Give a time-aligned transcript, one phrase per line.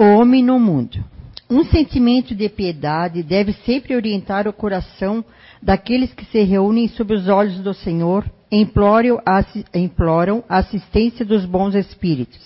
[0.00, 1.04] O homem no mundo.
[1.50, 5.22] Um sentimento de piedade deve sempre orientar o coração
[5.62, 9.20] daqueles que se reúnem sob os olhos do Senhor imploram
[10.48, 12.40] a assistência dos bons espíritos.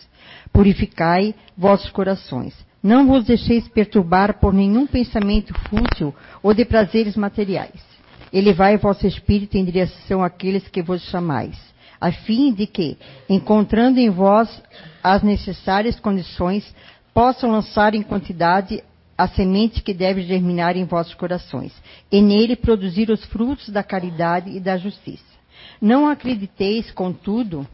[0.53, 2.53] Purificai vossos corações.
[2.83, 6.13] Não vos deixeis perturbar por nenhum pensamento fútil
[6.43, 7.81] ou de prazeres materiais.
[8.33, 11.57] Elevai vosso espírito em direção àqueles que vos chamais,
[12.01, 12.99] a fim de que,
[13.31, 14.61] encontrando em vós
[15.05, 16.75] as necessárias condições,
[17.15, 18.83] possam lançar em quantidade
[19.17, 21.73] a semente que deve germinar em vossos corações,
[22.11, 25.23] e nele produzir os frutos da caridade e da justiça.
[25.81, 27.67] Não acrediteis, contudo,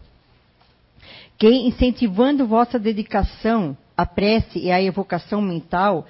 [1.39, 6.07] que, incentivando vossa dedicação à prece e à evocação mental,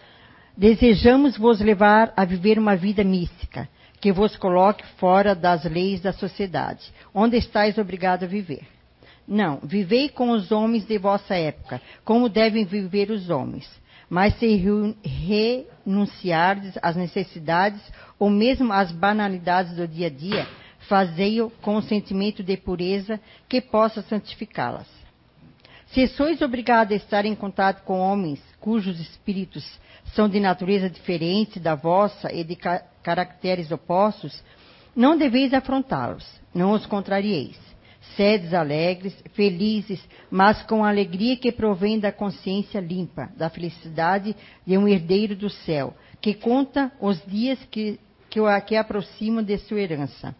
[0.57, 3.69] desejamos vos levar a viver uma vida mística,
[4.01, 8.67] que vos coloque fora das leis da sociedade, onde estáis obrigado a viver.
[9.31, 13.71] Não, vivei com os homens de vossa época, como devem viver os homens.
[14.09, 14.61] Mas se
[15.87, 17.81] renunciardes às necessidades
[18.19, 20.49] ou mesmo às banalidades do dia a dia,
[20.89, 24.89] fazei-o com um sentimento de pureza que possa santificá-las.
[25.93, 29.79] Se sois obrigados a estar em contato com homens cujos espíritos
[30.13, 34.43] são de natureza diferente da vossa e de ca caracteres opostos,
[34.95, 37.70] não deveis afrontá-los, não os contrarieis
[38.21, 39.99] sedes alegres, felizes,
[40.31, 45.49] mas com a alegria que provém da consciência limpa, da felicidade de um herdeiro do
[45.49, 50.37] céu, que conta os dias que, que, que aproximam de sua herança.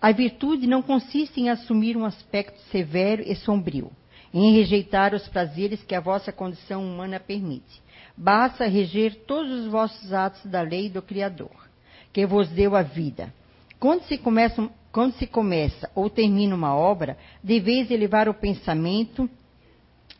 [0.00, 3.92] A virtude não consiste em assumir um aspecto severo e sombrio,
[4.32, 7.82] em rejeitar os prazeres que a vossa condição humana permite.
[8.16, 11.68] Basta reger todos os vossos atos da lei do Criador,
[12.10, 13.30] que vos deu a vida.
[13.78, 19.28] Quando se começam quando se começa ou termina uma obra, deveis elevar o pensamento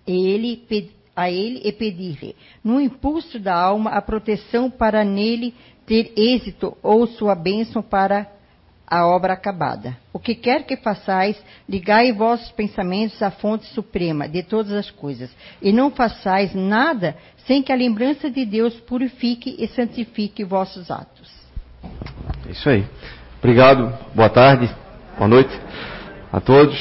[0.07, 0.65] ele,
[1.15, 2.35] a ele e pedir-lhe,
[2.65, 5.55] no impulso da alma, a proteção para nele
[5.87, 8.27] ter êxito ou sua bênção para
[8.87, 9.97] a obra acabada.
[10.13, 15.31] O que quer que façais, ligai vossos pensamentos à fonte suprema de todas as coisas,
[15.61, 17.17] e não façais nada
[17.47, 21.31] sem que a lembrança de Deus purifique e santifique vossos atos.
[22.49, 22.87] Isso aí.
[23.43, 24.71] Obrigado, boa tarde,
[25.19, 25.51] boa noite
[26.33, 26.79] a todos.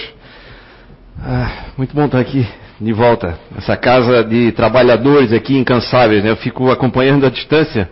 [1.19, 2.47] Ah, muito bom estar aqui
[2.79, 3.35] de volta.
[3.57, 6.29] Essa casa de trabalhadores aqui incansáveis, né?
[6.29, 7.89] Eu fico acompanhando a distância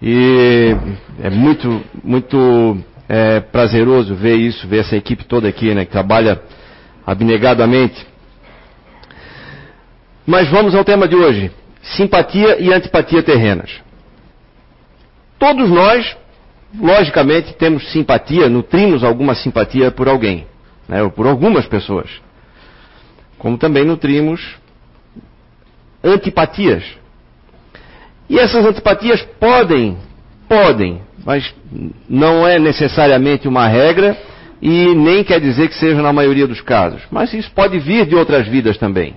[0.00, 0.76] e
[1.20, 2.78] é muito, muito
[3.08, 5.84] é, prazeroso ver isso, ver essa equipe toda aqui, né?
[5.84, 6.40] Que trabalha
[7.04, 8.06] abnegadamente.
[10.24, 11.50] Mas vamos ao tema de hoje:
[11.82, 13.68] simpatia e antipatia terrenas.
[15.40, 16.16] Todos nós
[16.74, 20.46] logicamente temos simpatia, nutrimos alguma simpatia por alguém,
[20.88, 22.10] né, ou por algumas pessoas.
[23.38, 24.56] Como também nutrimos
[26.02, 26.84] antipatias.
[28.28, 29.96] E essas antipatias podem,
[30.48, 31.54] podem, mas
[32.08, 34.16] não é necessariamente uma regra
[34.60, 37.02] e nem quer dizer que seja na maioria dos casos.
[37.10, 39.16] Mas isso pode vir de outras vidas também.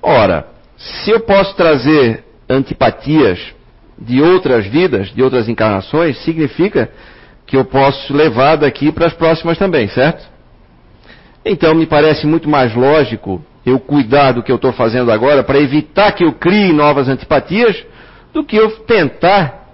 [0.00, 3.54] Ora, se eu posso trazer antipatias
[4.02, 6.90] de outras vidas, de outras encarnações, significa
[7.46, 10.30] que eu posso levar daqui para as próximas também, certo?
[11.44, 15.58] Então me parece muito mais lógico eu cuidar do que eu estou fazendo agora para
[15.58, 17.84] evitar que eu crie novas antipatias
[18.32, 19.68] do que eu tentar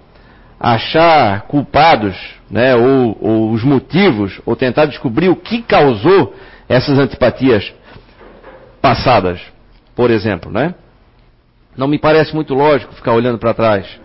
[0.59, 2.15] achar culpados,
[2.51, 6.35] né, ou, ou os motivos, ou tentar descobrir o que causou
[6.67, 7.71] essas antipatias
[8.81, 9.39] passadas,
[9.95, 10.75] por exemplo, né?
[11.77, 13.99] Não me parece muito lógico ficar olhando para trás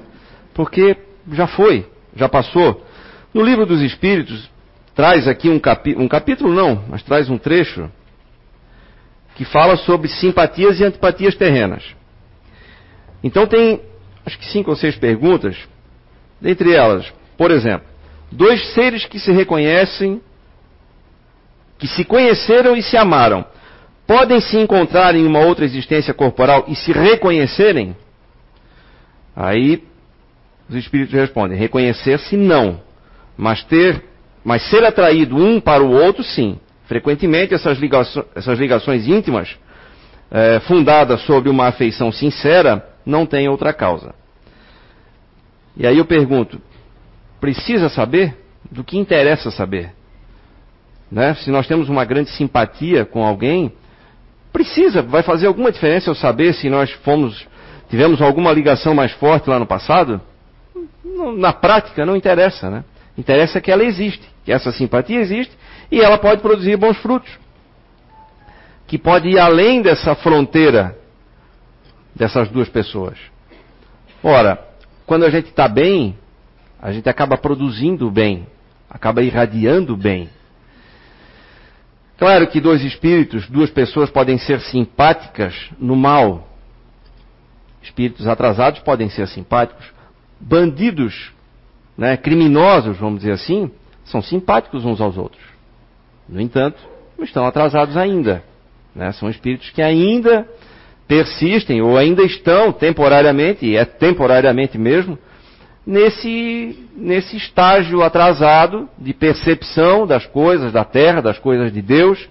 [0.54, 0.96] porque
[1.32, 2.84] já foi, já passou.
[3.32, 4.48] No livro dos Espíritos,
[4.94, 7.90] traz aqui um, capi um capítulo, não, mas traz um trecho
[9.34, 11.84] que fala sobre simpatias e antipatias terrenas.
[13.22, 13.80] Então tem,
[14.24, 15.56] acho que cinco ou seis perguntas,
[16.40, 17.86] dentre elas, por exemplo,
[18.30, 20.20] dois seres que se reconhecem,
[21.78, 23.44] que se conheceram e se amaram,
[24.06, 27.96] podem se encontrar em uma outra existência corporal e se reconhecerem?
[29.34, 29.82] Aí
[30.68, 32.80] os espíritos respondem: reconhecer-se não,
[33.36, 34.02] mas ter,
[34.44, 36.58] mas ser atraído um para o outro, sim.
[36.86, 39.56] Frequentemente essas, ligações, essas ligações íntimas,
[40.30, 44.14] é, fundadas sobre uma afeição sincera, não têm outra causa.
[45.76, 46.60] E aí eu pergunto:
[47.40, 48.36] precisa saber?
[48.70, 49.92] Do que interessa saber?
[51.10, 51.34] Né?
[51.34, 53.72] Se nós temos uma grande simpatia com alguém,
[54.52, 57.46] precisa, vai fazer alguma diferença eu saber se nós fomos,
[57.90, 60.20] tivemos alguma ligação mais forte lá no passado?
[61.36, 62.84] Na prática não interessa, né?
[63.16, 65.56] Interessa que ela existe, que essa simpatia existe
[65.90, 67.30] e ela pode produzir bons frutos.
[68.86, 70.98] Que pode ir além dessa fronteira
[72.14, 73.18] dessas duas pessoas?
[74.22, 74.58] Ora,
[75.06, 76.18] quando a gente está bem,
[76.80, 78.46] a gente acaba produzindo bem,
[78.90, 80.28] acaba irradiando bem.
[82.16, 86.48] Claro que dois espíritos, duas pessoas podem ser simpáticas no mal.
[87.82, 89.93] Espíritos atrasados podem ser simpáticos.
[90.46, 91.32] Bandidos,
[91.96, 93.70] né, criminosos, vamos dizer assim,
[94.04, 95.42] são simpáticos uns aos outros.
[96.28, 96.78] No entanto,
[97.16, 98.44] não estão atrasados ainda.
[98.94, 99.10] Né?
[99.12, 100.46] São espíritos que ainda
[101.08, 105.18] persistem ou ainda estão temporariamente, e é temporariamente mesmo,
[105.86, 112.28] nesse, nesse estágio atrasado de percepção das coisas da terra, das coisas de Deus,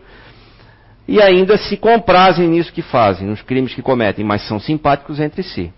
[1.07, 5.41] e ainda se comprazem nisso que fazem, nos crimes que cometem, mas são simpáticos entre
[5.41, 5.73] si.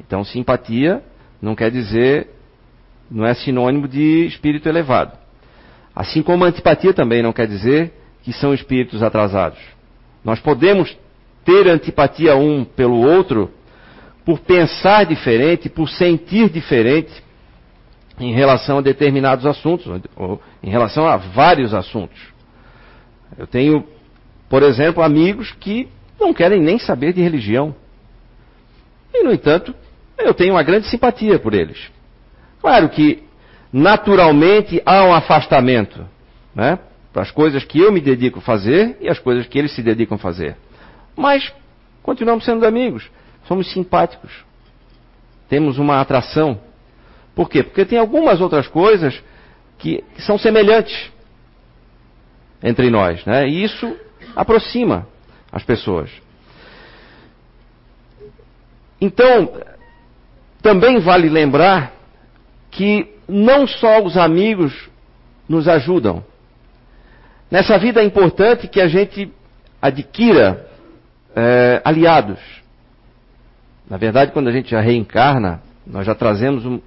[0.00, 1.02] Então, simpatia
[1.40, 2.28] não quer dizer,
[3.10, 5.16] não é sinônimo de espírito elevado.
[5.94, 7.92] Assim como antipatia também não quer dizer
[8.22, 9.60] que são espíritos atrasados.
[10.24, 10.96] Nós podemos
[11.44, 13.50] ter antipatia um pelo outro
[14.24, 17.22] por pensar diferente, por sentir diferente
[18.18, 19.86] em relação a determinados assuntos,
[20.16, 22.18] ou em relação a vários assuntos.
[23.36, 23.84] Eu tenho,
[24.48, 25.88] por exemplo, amigos que
[26.18, 27.74] não querem nem saber de religião.
[29.12, 29.74] E, no entanto,
[30.18, 31.90] eu tenho uma grande simpatia por eles.
[32.60, 33.22] Claro que,
[33.72, 36.06] naturalmente, há um afastamento,
[36.54, 36.78] né?
[37.12, 39.82] Para as coisas que eu me dedico a fazer e as coisas que eles se
[39.82, 40.56] dedicam a fazer.
[41.16, 41.52] Mas
[42.02, 43.10] continuamos sendo amigos,
[43.46, 44.44] somos simpáticos,
[45.48, 46.58] temos uma atração.
[47.34, 47.62] Por quê?
[47.62, 49.22] Porque tem algumas outras coisas
[49.78, 51.12] que, que são semelhantes
[52.62, 53.46] entre nós, né?
[53.46, 53.94] E isso
[54.34, 55.06] aproxima
[55.52, 56.10] as pessoas.
[59.00, 59.52] Então,
[60.64, 61.92] também vale lembrar
[62.70, 64.72] que não só os amigos
[65.46, 66.24] nos ajudam.
[67.50, 69.30] Nessa vida é importante que a gente
[69.80, 70.66] adquira
[71.36, 72.38] é, aliados.
[73.88, 76.80] Na verdade, quando a gente já reencarna, nós já trazemos um,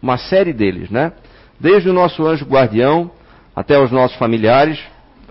[0.00, 1.12] uma série deles, né?
[1.60, 3.10] Desde o nosso anjo guardião
[3.54, 4.80] até os nossos familiares,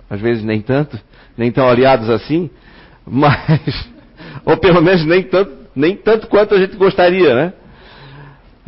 [0.07, 0.99] às vezes nem tanto,
[1.35, 2.47] nem tão aliados assim,
[3.03, 3.89] mas,
[4.45, 7.53] ou pelo menos nem tanto, nem tanto quanto a gente gostaria, né?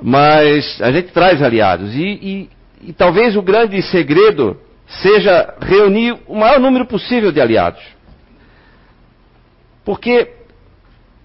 [0.02, 1.94] Mas a gente traz aliados.
[1.96, 2.50] E, e,
[2.90, 7.82] e talvez o grande segredo seja reunir o maior número possível de aliados.
[9.86, 10.34] Porque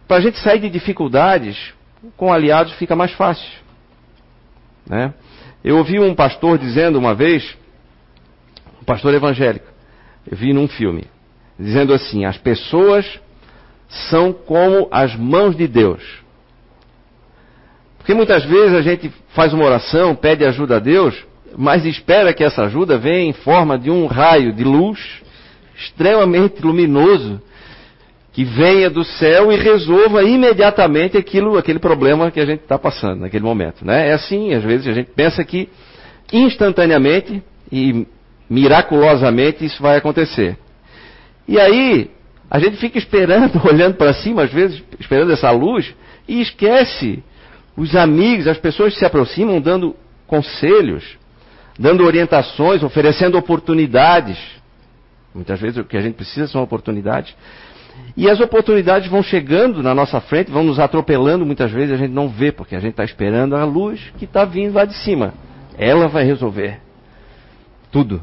[0.06, 1.72] para a gente sair de dificuldades,
[2.16, 3.50] com aliados fica mais fácil.
[4.86, 5.14] Né?
[5.62, 7.56] Eu ouvi um pastor dizendo uma vez,
[8.80, 9.66] um pastor evangélico,
[10.30, 11.04] eu vi num filme,
[11.58, 13.20] dizendo assim: as pessoas
[14.10, 16.23] são como as mãos de Deus.
[18.04, 21.24] Porque muitas vezes a gente faz uma oração, pede ajuda a Deus,
[21.56, 25.00] mas espera que essa ajuda venha em forma de um raio de luz
[25.74, 27.40] extremamente luminoso
[28.34, 33.20] que venha do céu e resolva imediatamente aquilo, aquele problema que a gente está passando
[33.20, 33.86] naquele momento.
[33.86, 34.10] Né?
[34.10, 35.70] É assim, às vezes a gente pensa que
[36.30, 37.42] instantaneamente
[37.72, 38.06] e
[38.50, 40.58] miraculosamente isso vai acontecer.
[41.48, 42.10] E aí
[42.50, 45.94] a gente fica esperando, olhando para cima, às vezes, esperando essa luz,
[46.28, 47.22] e esquece
[47.76, 51.18] os amigos, as pessoas se aproximam dando conselhos,
[51.78, 54.38] dando orientações, oferecendo oportunidades.
[55.34, 57.34] Muitas vezes o que a gente precisa são oportunidades.
[58.16, 62.12] E as oportunidades vão chegando na nossa frente, vão nos atropelando muitas vezes, a gente
[62.12, 65.34] não vê, porque a gente está esperando a luz que está vindo lá de cima.
[65.76, 66.80] Ela vai resolver
[67.90, 68.22] tudo.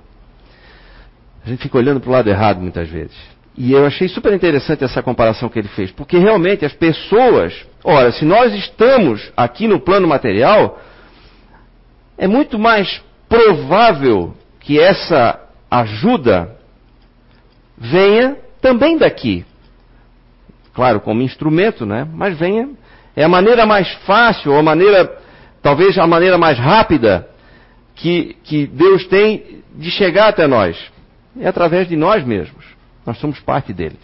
[1.46, 3.18] A gente fica olhando para o lado errado muitas vezes.
[3.58, 7.54] E eu achei super interessante essa comparação que ele fez, porque realmente as pessoas,
[7.84, 10.80] ora, se nós estamos aqui no plano material,
[12.18, 15.40] é muito mais provável que essa
[15.70, 16.56] ajuda
[17.78, 19.46] venha também daqui
[20.74, 22.08] claro, como instrumento, né?
[22.12, 22.70] Mas venha.
[23.16, 25.18] É a maneira mais fácil, ou a maneira,
[25.62, 27.28] talvez a maneira mais rápida
[27.96, 30.78] que, que Deus tem de chegar até nós.
[31.40, 32.66] É através de nós mesmos.
[33.06, 33.98] Nós somos parte dele.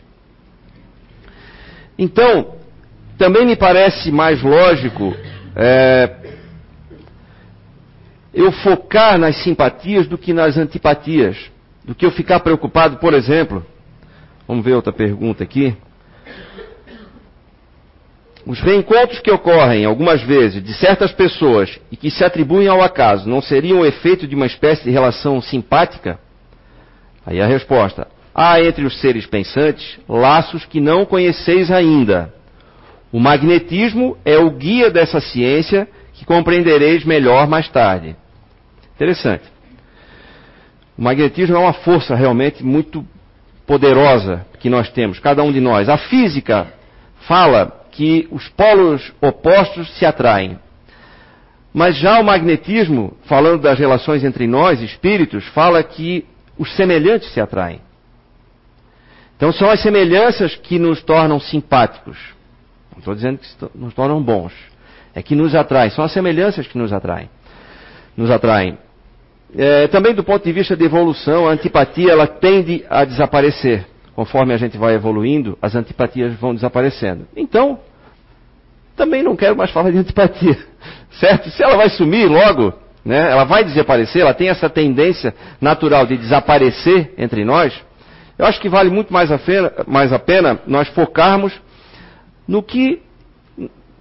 [1.97, 2.55] Então,
[3.17, 5.15] também me parece mais lógico
[5.55, 6.15] é,
[8.33, 11.37] eu focar nas simpatias do que nas antipatias.
[11.83, 13.65] Do que eu ficar preocupado, por exemplo.
[14.47, 15.75] Vamos ver outra pergunta aqui.
[18.45, 23.27] Os reencontros que ocorrem algumas vezes de certas pessoas e que se atribuem ao acaso
[23.27, 26.19] não seriam o efeito de uma espécie de relação simpática?
[27.25, 32.31] Aí a resposta: há entre os seres pensantes laços que não conheceis ainda.
[33.11, 38.15] O magnetismo é o guia dessa ciência que compreendereis melhor mais tarde.
[38.95, 39.45] Interessante.
[40.95, 43.03] O magnetismo é uma força realmente muito
[43.65, 45.89] poderosa que nós temos, cada um de nós.
[45.89, 46.67] A física
[47.21, 50.59] fala que os polos opostos se atraem.
[51.73, 56.25] Mas já o magnetismo, falando das relações entre nós, espíritos, fala que
[56.57, 57.86] os semelhantes se atraem.
[59.37, 62.17] Então são as semelhanças que nos tornam simpáticos.
[62.91, 64.51] Não estou dizendo que nos tornam bons.
[65.13, 65.91] É que nos atraem.
[65.91, 67.29] São as semelhanças que nos atraem.
[68.15, 68.77] Nos atraem.
[69.55, 73.85] É, também do ponto de vista de evolução, a antipatia ela tende a desaparecer.
[74.15, 77.27] Conforme a gente vai evoluindo, as antipatias vão desaparecendo.
[77.35, 77.79] Então,
[78.95, 80.57] também não quero mais falar de antipatia.
[81.19, 81.51] Certo?
[81.51, 82.73] Se ela vai sumir logo,
[83.05, 87.73] né, ela vai desaparecer, ela tem essa tendência natural de desaparecer entre nós,
[88.37, 91.59] eu acho que vale muito mais a, pena, mais a pena nós focarmos
[92.47, 93.01] no que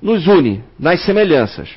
[0.01, 1.71] nos une, nas semelhanças.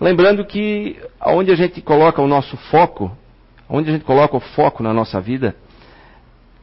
[0.00, 3.10] Lembrando que onde a gente coloca o nosso foco,
[3.68, 5.56] onde a gente coloca o foco na nossa vida,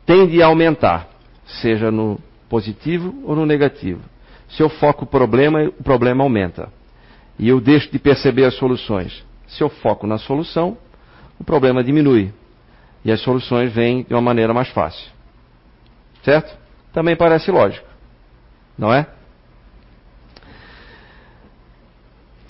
[0.06, 1.08] tende a aumentar,
[1.46, 4.02] seja no positivo ou no negativo.
[4.50, 6.70] Se eu foco o problema, o problema aumenta.
[7.38, 9.24] E eu deixo de perceber as soluções.
[9.48, 10.78] Se eu foco na solução,
[11.40, 12.32] o problema diminui.
[13.08, 15.10] E as soluções vêm de uma maneira mais fácil.
[16.24, 16.54] Certo?
[16.92, 17.88] Também parece lógico.
[18.78, 19.08] Não é?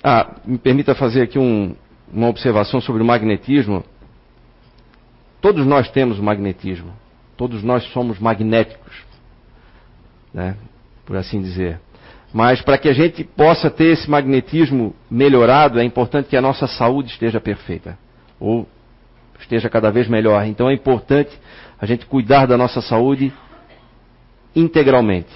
[0.04, 1.76] Ah, me permita fazer aqui um,
[2.12, 3.84] uma observação sobre o magnetismo.
[5.40, 6.92] Todos nós temos magnetismo.
[7.38, 9.04] Todos nós somos magnéticos.
[10.34, 10.58] Né?
[11.06, 11.80] Por assim dizer.
[12.34, 16.66] Mas para que a gente possa ter esse magnetismo melhorado, é importante que a nossa
[16.66, 17.96] saúde esteja perfeita.
[18.40, 18.68] Ou
[19.40, 20.46] esteja cada vez melhor.
[20.46, 21.32] Então é importante
[21.80, 23.32] a gente cuidar da nossa saúde
[24.56, 25.30] integralmente.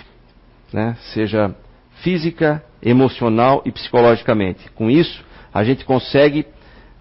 [0.73, 0.95] Né?
[1.13, 1.55] Seja
[2.01, 4.69] física, emocional e psicologicamente.
[4.71, 6.45] Com isso, a gente consegue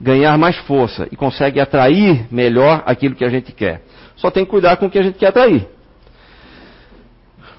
[0.00, 3.83] ganhar mais força e consegue atrair melhor aquilo que a gente quer.
[4.16, 5.66] Só tem que cuidar com o que a gente quer atrair.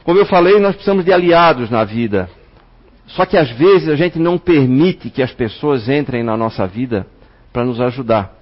[0.03, 2.29] Como eu falei, nós precisamos de aliados na vida.
[3.07, 7.05] Só que às vezes a gente não permite que as pessoas entrem na nossa vida
[7.51, 8.40] para nos ajudar.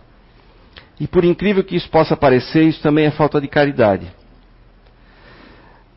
[0.99, 4.07] E por incrível que isso possa parecer, isso também é falta de caridade.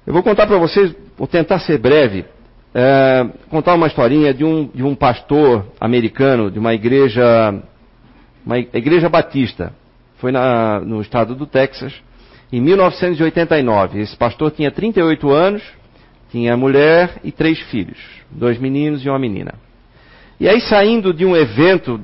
[0.06, 2.24] Eu vou contar para vocês, vou tentar ser breve,
[2.74, 7.62] é, contar uma historinha de um, de um pastor americano de uma igreja,
[8.44, 9.72] uma igreja batista.
[10.18, 11.92] Foi na, no estado do Texas
[12.52, 14.00] em 1989.
[14.00, 15.62] Esse pastor tinha 38 anos,
[16.30, 17.98] tinha mulher e três filhos,
[18.30, 19.54] dois meninos e uma menina.
[20.38, 22.00] E aí, saindo de um evento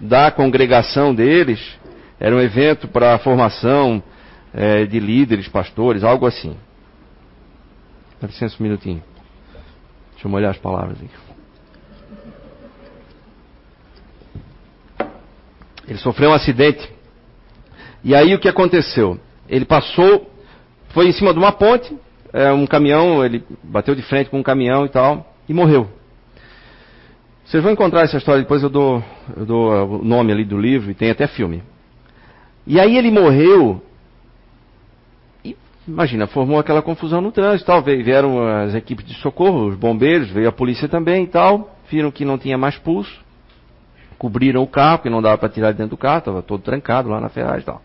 [0.00, 1.77] da congregação deles,
[2.20, 4.02] era um evento para a formação
[4.52, 6.56] é, de líderes, pastores, algo assim.
[8.20, 9.02] Dá licença um minutinho.
[10.12, 11.28] Deixa eu molhar as palavras aqui.
[15.86, 16.92] Ele sofreu um acidente.
[18.02, 19.18] E aí o que aconteceu?
[19.48, 20.30] Ele passou,
[20.90, 21.96] foi em cima de uma ponte,
[22.32, 25.88] é, um caminhão, ele bateu de frente com um caminhão e tal, e morreu.
[27.44, 29.02] Vocês vão encontrar essa história, depois eu dou,
[29.34, 31.62] eu dou o nome ali do livro, e tem até filme.
[32.68, 33.80] E aí ele morreu,
[35.42, 35.56] e
[35.86, 40.50] imagina, formou aquela confusão no trânsito tal, vieram as equipes de socorro, os bombeiros, veio
[40.50, 43.24] a polícia também e tal, viram que não tinha mais pulso,
[44.18, 47.08] cobriram o carro, que não dava para tirar de dentro do carro, estava todo trancado
[47.08, 47.80] lá na ferragem e tal.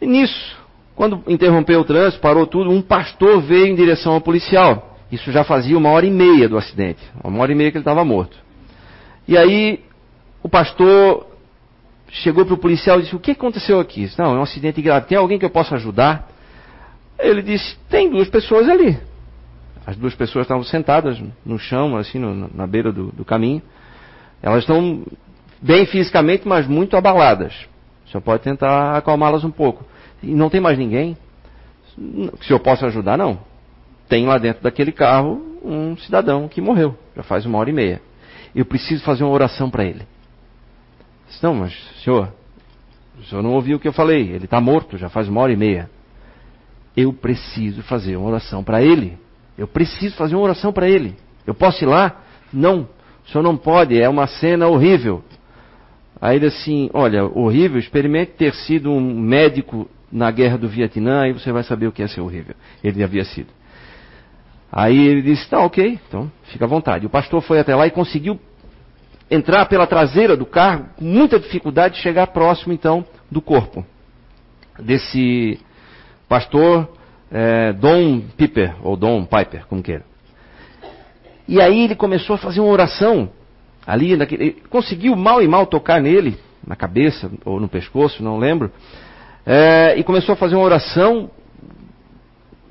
[0.00, 0.56] E nisso,
[0.96, 4.96] quando interrompeu o trânsito, parou tudo, um pastor veio em direção ao policial.
[5.12, 7.02] Isso já fazia uma hora e meia do acidente.
[7.22, 8.36] Uma hora e meia que ele estava morto.
[9.26, 9.84] E aí,
[10.42, 11.27] o pastor
[12.10, 14.02] chegou para o policial e disse: O que aconteceu aqui?
[14.02, 15.06] Disse, Não, é um acidente grave.
[15.06, 16.28] Tem alguém que eu possa ajudar?
[17.18, 18.98] Ele disse: Tem duas pessoas ali.
[19.86, 23.62] As duas pessoas estavam sentadas no chão, assim, no, na beira do, do caminho.
[24.42, 25.04] Elas estão
[25.60, 27.54] bem fisicamente, mas muito abaladas.
[28.06, 29.84] O senhor pode tentar acalmá-las um pouco.
[30.22, 31.16] E não tem mais ninguém?
[32.42, 33.38] Se eu posso ajudar, não.
[34.08, 38.00] Tem lá dentro daquele carro um cidadão que morreu, já faz uma hora e meia.
[38.54, 40.06] Eu preciso fazer uma oração para ele.
[41.28, 42.32] Disse, não, mas senhor,
[43.18, 44.30] o senhor não ouviu o que eu falei.
[44.30, 45.90] Ele está morto, já faz uma hora e meia.
[46.96, 49.18] Eu preciso fazer uma oração para ele.
[49.56, 51.14] Eu preciso fazer uma oração para ele.
[51.46, 52.20] Eu posso ir lá?
[52.52, 52.88] Não.
[53.26, 55.22] O senhor não pode, é uma cena horrível.
[56.20, 61.32] Aí ele assim, olha, horrível, experimente ter sido um médico na guerra do Vietnã, aí
[61.32, 62.54] você vai saber o que é ser horrível.
[62.82, 63.48] Ele havia sido.
[64.72, 67.06] Aí ele disse, tá ok, então fica à vontade.
[67.06, 68.38] O pastor foi até lá e conseguiu
[69.30, 73.84] entrar pela traseira do carro, com muita dificuldade, chegar próximo então do corpo
[74.78, 75.58] desse
[76.28, 76.88] pastor
[77.30, 80.04] é, Dom Piper, ou Dom Piper, como queira.
[81.46, 83.30] E aí ele começou a fazer uma oração
[83.86, 88.70] ali, naquele, conseguiu mal e mal tocar nele, na cabeça ou no pescoço, não lembro,
[89.46, 91.30] é, e começou a fazer uma oração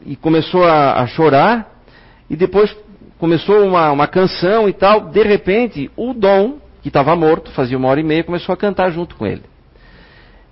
[0.06, 1.82] e começou a, a chorar
[2.30, 2.76] e depois
[3.20, 5.10] começou uma, uma canção e tal.
[5.10, 8.92] De repente, o Dom, que estava morto, fazia uma hora e meia, começou a cantar
[8.92, 9.44] junto com ele.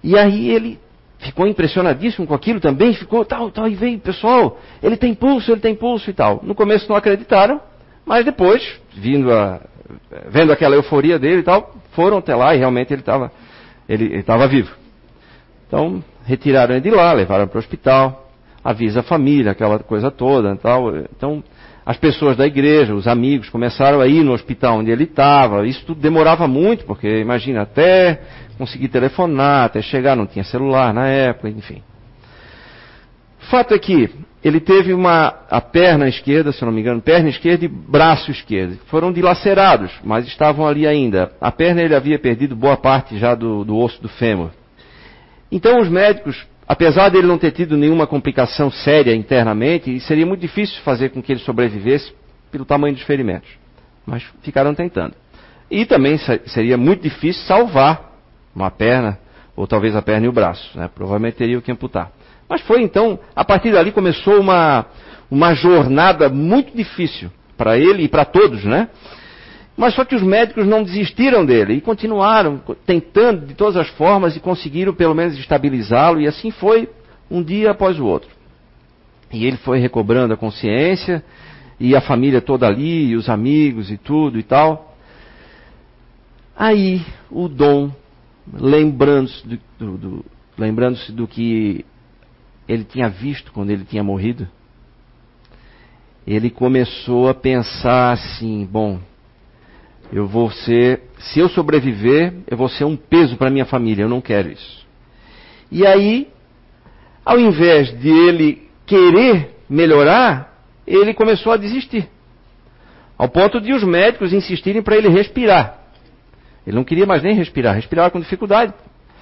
[0.03, 0.79] E aí ele
[1.19, 5.61] ficou impressionadíssimo com aquilo também, ficou tal, tal, e veio, pessoal, ele tem pulso, ele
[5.61, 6.39] tem pulso e tal.
[6.43, 7.59] No começo não acreditaram,
[8.05, 9.61] mas depois, vindo a,
[10.29, 13.31] vendo aquela euforia dele e tal, foram até lá e realmente ele estava
[13.87, 14.75] ele estava vivo.
[15.67, 18.24] Então, retiraram ele de lá, levaram para o hospital,
[18.65, 20.55] avisa a família, aquela coisa toda.
[20.55, 20.97] Tal.
[20.97, 21.43] Então,
[21.85, 25.67] as pessoas da igreja, os amigos, começaram a ir no hospital onde ele estava.
[25.67, 28.19] Isso tudo demorava muito, porque imagina, até
[28.57, 31.83] conseguir telefonar, até chegar, não tinha celular na época, enfim.
[33.51, 34.09] Fato é que
[34.43, 38.79] ele teve uma a perna esquerda, se não me engano, perna esquerda e braço esquerdo.
[38.87, 41.31] Foram dilacerados, mas estavam ali ainda.
[41.39, 44.49] A perna ele havia perdido boa parte já do, do osso do fêmur.
[45.51, 50.81] Então os médicos Apesar dele não ter tido nenhuma complicação séria internamente, seria muito difícil
[50.83, 52.11] fazer com que ele sobrevivesse
[52.51, 53.49] pelo tamanho dos ferimentos.
[54.05, 55.13] Mas ficaram tentando.
[55.69, 56.17] E também
[56.47, 58.13] seria muito difícil salvar
[58.55, 59.19] uma perna,
[59.55, 60.77] ou talvez a perna e o braço.
[60.77, 60.89] Né?
[60.93, 62.11] Provavelmente teria que amputar.
[62.49, 64.85] Mas foi então, a partir dali começou uma,
[65.29, 68.89] uma jornada muito difícil para ele e para todos, né?
[69.77, 74.35] Mas só que os médicos não desistiram dele e continuaram tentando de todas as formas
[74.35, 76.89] e conseguiram pelo menos estabilizá-lo e assim foi
[77.29, 78.29] um dia após o outro.
[79.31, 81.23] E ele foi recobrando a consciência
[81.79, 84.95] e a família toda ali, e os amigos e tudo e tal.
[86.55, 87.91] Aí o Dom,
[88.53, 90.25] lembrando-se do, do, do,
[90.57, 91.85] lembrando do que
[92.67, 94.47] ele tinha visto quando ele tinha morrido,
[96.25, 98.99] ele começou a pensar assim: bom,
[100.11, 104.09] eu vou ser, se eu sobreviver, eu vou ser um peso para minha família, eu
[104.09, 104.85] não quero isso.
[105.71, 106.27] E aí,
[107.23, 110.53] ao invés de ele querer melhorar,
[110.85, 112.07] ele começou a desistir.
[113.17, 115.79] Ao ponto de os médicos insistirem para ele respirar.
[116.67, 118.73] Ele não queria mais nem respirar, respirava com dificuldade.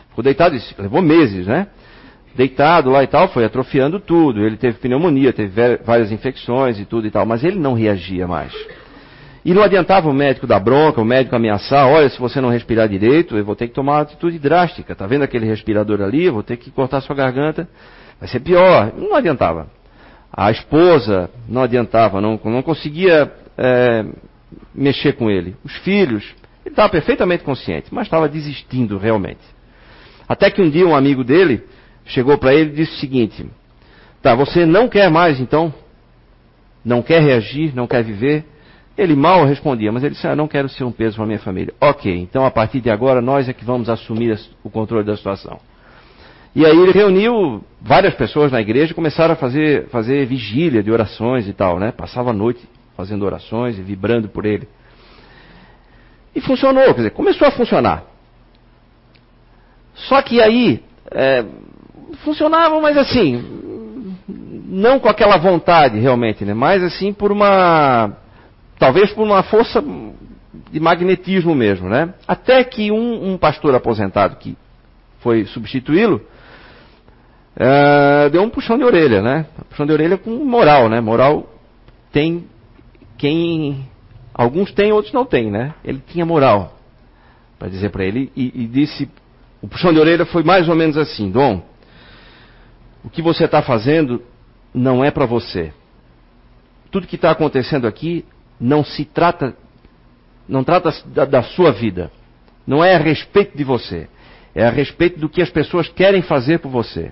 [0.10, 1.68] Ficou deitado, levou meses, né?
[2.36, 4.44] Deitado lá e tal, foi atrofiando tudo.
[4.44, 8.54] Ele teve pneumonia, teve várias infecções e tudo e tal, mas ele não reagia mais.
[9.46, 12.88] E não adiantava o médico dar bronca, o médico ameaçar, olha, se você não respirar
[12.88, 14.96] direito, eu vou ter que tomar uma atitude drástica.
[14.96, 16.26] Tá vendo aquele respirador ali?
[16.26, 17.68] Eu vou ter que cortar sua garganta.
[18.20, 18.94] Vai ser pior.
[18.96, 19.70] Não adiantava.
[20.32, 24.06] A esposa não adiantava, não, não conseguia é,
[24.74, 25.56] mexer com ele.
[25.64, 26.24] Os filhos,
[26.66, 29.42] ele estava perfeitamente consciente, mas estava desistindo realmente.
[30.28, 31.64] Até que um dia um amigo dele
[32.06, 33.46] chegou para ele e disse o seguinte:
[34.22, 35.74] Tá, você não quer mais então?
[36.84, 38.46] Não quer reagir, não quer viver?
[38.98, 41.74] Ele mal respondia, mas ele disse: ah, não quero ser um peso para minha família.
[41.82, 45.60] Ok, então a partir de agora nós é que vamos assumir o controle da situação.
[46.56, 50.92] E aí ele reuniu várias pessoas na igreja e começaram a fazer, fazer vigília de
[50.92, 51.92] orações e tal, né?
[51.92, 52.62] Passava a noite
[52.96, 54.68] fazendo orações e vibrando por ele.
[56.36, 58.04] E funcionou, quer dizer, começou a funcionar.
[59.96, 61.44] Só que aí é,
[62.24, 63.44] funcionava, mas assim,
[64.68, 66.54] não com aquela vontade realmente, né?
[66.54, 68.16] Mas assim por uma
[68.84, 69.82] talvez por uma força
[70.70, 72.14] de magnetismo mesmo, né?
[72.28, 74.58] Até que um, um pastor aposentado que
[75.22, 76.22] foi substituí-lo
[77.56, 79.46] uh, deu um puxão de orelha, né?
[79.70, 81.00] Puxão de orelha com moral, né?
[81.00, 81.50] Moral
[82.12, 82.46] tem
[83.18, 83.88] quem
[84.34, 85.74] alguns têm, outros não têm, né?
[85.82, 86.78] Ele tinha moral
[87.58, 89.10] para dizer para ele e, e disse
[89.62, 91.64] o puxão de orelha foi mais ou menos assim, Dom,
[93.02, 94.22] o que você está fazendo
[94.74, 95.72] não é para você.
[96.92, 98.26] Tudo que está acontecendo aqui
[98.60, 99.56] não se trata,
[100.48, 102.12] não trata da, da sua vida.
[102.66, 104.08] Não é a respeito de você.
[104.56, 107.12] É a respeito do que as pessoas querem fazer por você.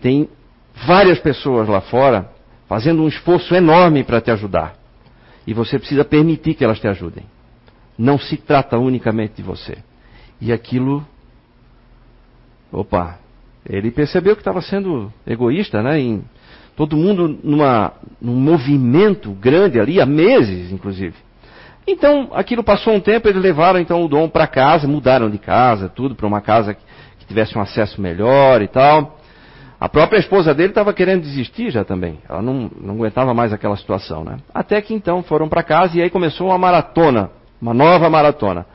[0.00, 0.28] Tem
[0.86, 2.30] várias pessoas lá fora
[2.68, 4.74] fazendo um esforço enorme para te ajudar.
[5.46, 7.24] E você precisa permitir que elas te ajudem.
[7.96, 9.78] Não se trata unicamente de você.
[10.40, 11.06] E aquilo.
[12.72, 13.18] Opa!
[13.64, 15.98] Ele percebeu que estava sendo egoísta, né?
[15.98, 16.24] Em
[16.76, 21.14] todo mundo numa, num movimento grande ali, há meses, inclusive.
[21.86, 25.88] Então, aquilo passou um tempo, eles levaram então o Dom para casa, mudaram de casa,
[25.88, 26.80] tudo, para uma casa que,
[27.18, 29.18] que tivesse um acesso melhor e tal.
[29.78, 32.18] A própria esposa dele estava querendo desistir já também.
[32.28, 34.38] Ela não, não aguentava mais aquela situação, né?
[34.52, 38.66] Até que então foram para casa e aí começou uma maratona, uma nova maratona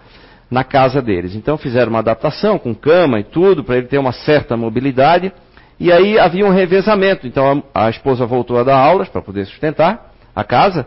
[0.50, 1.36] na casa deles.
[1.36, 5.34] Então fizeram uma adaptação com cama e tudo para ele ter uma certa mobilidade.
[5.82, 7.26] E aí havia um revezamento.
[7.26, 10.86] Então a, a esposa voltou a dar aulas para poder sustentar a casa.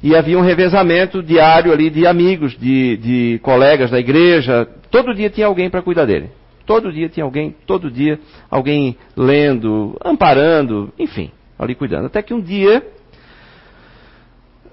[0.00, 4.68] E havia um revezamento diário ali de amigos, de, de colegas da igreja.
[4.88, 6.30] Todo dia tinha alguém para cuidar dele.
[6.64, 12.06] Todo dia tinha alguém, todo dia alguém lendo, amparando, enfim, ali cuidando.
[12.06, 12.86] Até que um dia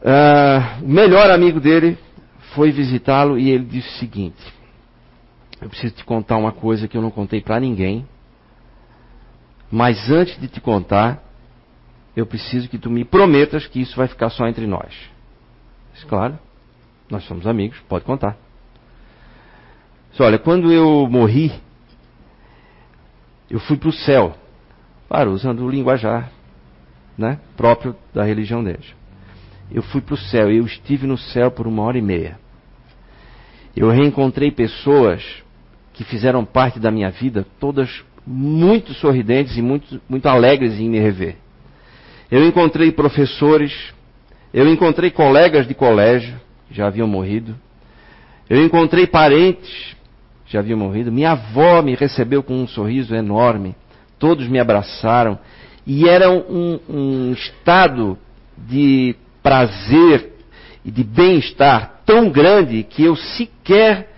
[0.03, 1.97] uh, o melhor amigo dele
[2.53, 4.53] foi visitá-lo e ele disse o seguinte:
[5.59, 8.05] Eu preciso te contar uma coisa que eu não contei para ninguém,
[9.73, 11.19] mas antes de te contar,
[12.15, 14.93] eu preciso que tu me prometas que isso vai ficar só entre nós.
[15.91, 16.37] Disse, claro,
[17.09, 18.37] nós somos amigos, pode contar.
[20.11, 21.51] Disse, olha, quando eu morri,
[23.49, 24.37] eu fui para o céu.
[25.07, 26.31] Claro, usando o linguajar
[27.17, 28.93] né, próprio da religião deles.
[29.71, 32.37] Eu fui para o céu eu estive no céu por uma hora e meia.
[33.75, 35.23] Eu reencontrei pessoas
[35.93, 40.99] que fizeram parte da minha vida, todas muito sorridentes e muito, muito alegres em me
[40.99, 41.35] rever.
[42.31, 43.93] Eu encontrei professores,
[44.53, 47.55] eu encontrei colegas de colégio que já haviam morrido.
[48.49, 49.93] Eu encontrei parentes
[50.53, 51.11] já haviam morrido.
[51.11, 53.75] Minha avó me recebeu com um sorriso enorme.
[54.19, 55.39] Todos me abraçaram.
[55.85, 58.17] E era um, um estado
[58.55, 60.31] de prazer
[60.85, 64.09] e de bem-estar tão grande que eu sequer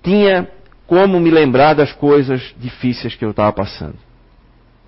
[0.00, 0.48] tinha
[0.86, 3.96] como me lembrar das coisas difíceis que eu estava passando.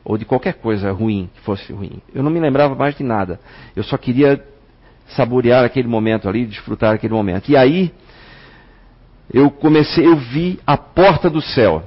[0.05, 2.01] Ou de qualquer coisa ruim que fosse ruim.
[2.15, 3.41] Eu não me lembrava mais de nada.
[3.75, 4.43] Eu só queria
[5.09, 7.51] saborear aquele momento ali, desfrutar aquele momento.
[7.51, 7.93] E aí,
[9.33, 11.83] eu comecei, eu vi a porta do céu.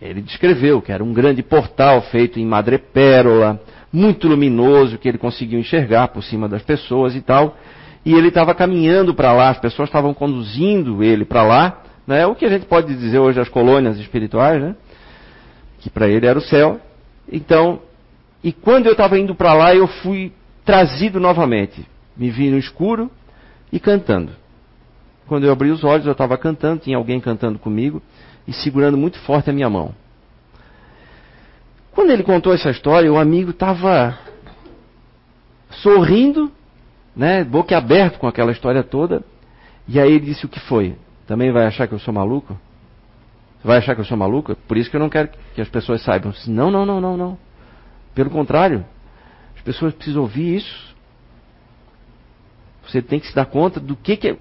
[0.00, 3.60] Ele descreveu que era um grande portal feito em madrepérola,
[3.92, 7.56] muito luminoso, que ele conseguiu enxergar por cima das pessoas e tal.
[8.04, 12.26] E ele estava caminhando para lá, as pessoas estavam conduzindo ele para lá, né?
[12.26, 14.76] o que a gente pode dizer hoje as colônias espirituais, né?
[15.80, 16.80] que para ele era o céu.
[17.30, 17.80] Então,
[18.42, 20.32] e quando eu estava indo para lá, eu fui
[20.64, 21.86] trazido novamente.
[22.16, 23.10] Me vi no escuro
[23.72, 24.32] e cantando.
[25.26, 28.02] Quando eu abri os olhos, eu estava cantando, tinha alguém cantando comigo
[28.46, 29.94] e segurando muito forte a minha mão.
[31.92, 34.18] Quando ele contou essa história, o amigo estava
[35.70, 36.50] sorrindo,
[37.14, 39.22] né, boca aberta com aquela história toda.
[39.86, 40.96] E aí ele disse: O que foi?
[41.26, 42.58] Também vai achar que eu sou maluco?
[43.64, 44.56] Vai achar que eu sou maluco?
[44.56, 46.32] Por isso que eu não quero que as pessoas saibam.
[46.48, 47.38] Não, não, não, não, não.
[48.14, 48.84] Pelo contrário,
[49.56, 50.92] as pessoas precisam ouvir isso.
[52.86, 54.36] Você tem que se dar conta do que, que é.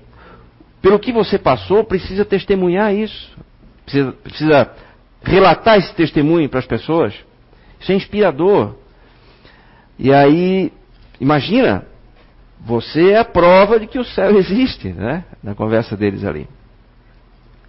[0.81, 3.37] Pelo que você passou, precisa testemunhar isso.
[3.85, 4.71] Precisa, precisa
[5.21, 7.13] relatar esse testemunho para as pessoas.
[7.79, 8.75] Isso é inspirador.
[9.99, 10.73] E aí,
[11.19, 11.85] imagina,
[12.59, 15.23] você é a prova de que o céu existe, né?
[15.43, 16.47] Na conversa deles ali.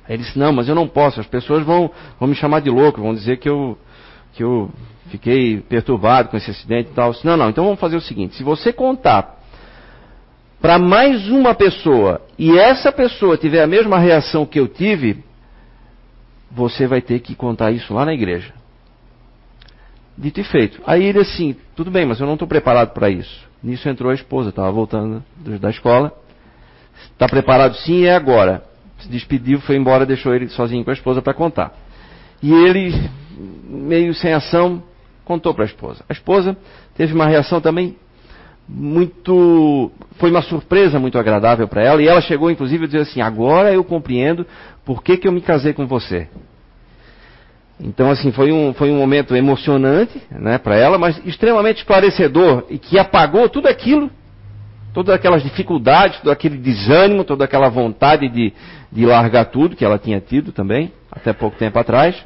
[0.06, 2.70] Aí ele disse, não, mas eu não posso, as pessoas vão, vão me chamar de
[2.70, 3.78] louco, vão dizer que eu,
[4.34, 4.70] que eu
[5.10, 7.12] fiquei perturbado com esse acidente e tal.
[7.12, 9.40] Disse, não, não, então vamos fazer o seguinte, se você contar
[10.60, 15.22] para mais uma pessoa e essa pessoa tiver a mesma reação que eu tive,
[16.50, 18.52] você vai ter que contar isso lá na igreja.
[20.16, 20.80] Dito e feito.
[20.86, 23.48] Aí ele assim, tudo bem, mas eu não estou preparado para isso.
[23.62, 26.12] Nisso entrou a esposa, estava voltando da escola.
[27.12, 28.62] Está preparado sim, é agora.
[29.02, 31.74] Se despediu, foi embora, deixou ele sozinho com a esposa para contar.
[32.42, 32.92] E ele,
[33.68, 34.82] meio sem ação,
[35.24, 36.04] contou para a esposa.
[36.08, 36.56] A esposa
[36.94, 37.96] teve uma reação também
[38.68, 39.90] muito.
[40.18, 42.02] Foi uma surpresa muito agradável para ela.
[42.02, 44.46] E ela chegou, inclusive, a dizer assim: Agora eu compreendo
[44.84, 46.28] por que, que eu me casei com você.
[47.80, 52.78] Então, assim, foi um, foi um momento emocionante né, para ela, mas extremamente esclarecedor e
[52.78, 54.08] que apagou tudo aquilo,
[54.92, 58.52] todas aquelas dificuldades, todo aquele desânimo, toda aquela vontade de,
[58.90, 62.16] de largar tudo que ela tinha tido também, até pouco tempo atrás.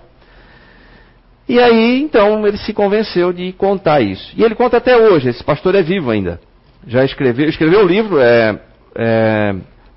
[1.49, 4.33] E aí, então, ele se convenceu de contar isso.
[4.37, 6.41] E ele conta até hoje, esse pastor é vivo ainda.
[6.87, 8.61] Já escreveu, escreveu um livro, é,
[8.95, 9.55] é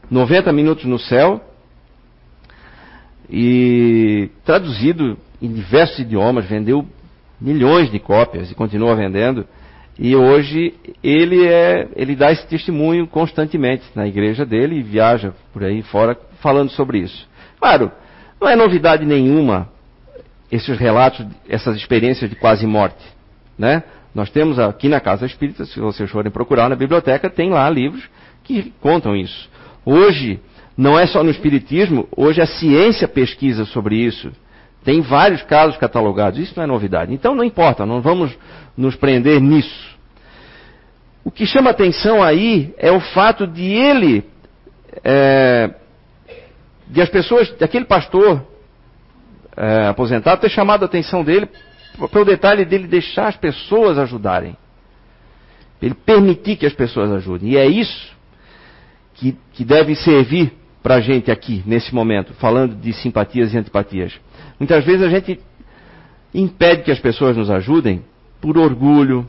[0.09, 1.41] 90 Minutos no Céu,
[3.29, 6.85] e traduzido em diversos idiomas, vendeu
[7.39, 9.47] milhões de cópias e continua vendendo.
[10.01, 15.61] E hoje ele é, ele dá esse testemunho constantemente na igreja dele e viaja por
[15.61, 17.27] aí fora falando sobre isso.
[17.59, 17.91] Claro,
[18.39, 19.67] não é novidade nenhuma
[20.49, 23.03] esses relatos, essas experiências de quase morte,
[23.57, 23.83] né?
[24.15, 28.09] Nós temos aqui na Casa Espírita, se vocês forem procurar na biblioteca, tem lá livros
[28.45, 29.49] que contam isso.
[29.85, 30.39] Hoje,
[30.77, 34.31] não é só no Espiritismo, hoje a ciência pesquisa sobre isso.
[34.83, 37.13] Tem vários casos catalogados, isso não é novidade.
[37.13, 38.37] Então não importa, não vamos
[38.77, 39.97] nos prender nisso.
[41.23, 44.25] O que chama atenção aí é o fato de ele,
[45.03, 45.69] é,
[46.87, 48.45] de as pessoas, daquele pastor
[49.55, 51.49] é, aposentado, ter chamado a atenção dele
[52.07, 54.55] para o detalhe dele deixar as pessoas ajudarem.
[55.81, 57.51] Ele permitir que as pessoas ajudem.
[57.51, 58.15] E é isso
[59.15, 64.13] que, que deve servir para a gente aqui, nesse momento, falando de simpatias e antipatias.
[64.59, 65.39] Muitas vezes a gente
[66.33, 68.03] impede que as pessoas nos ajudem
[68.41, 69.27] por orgulho,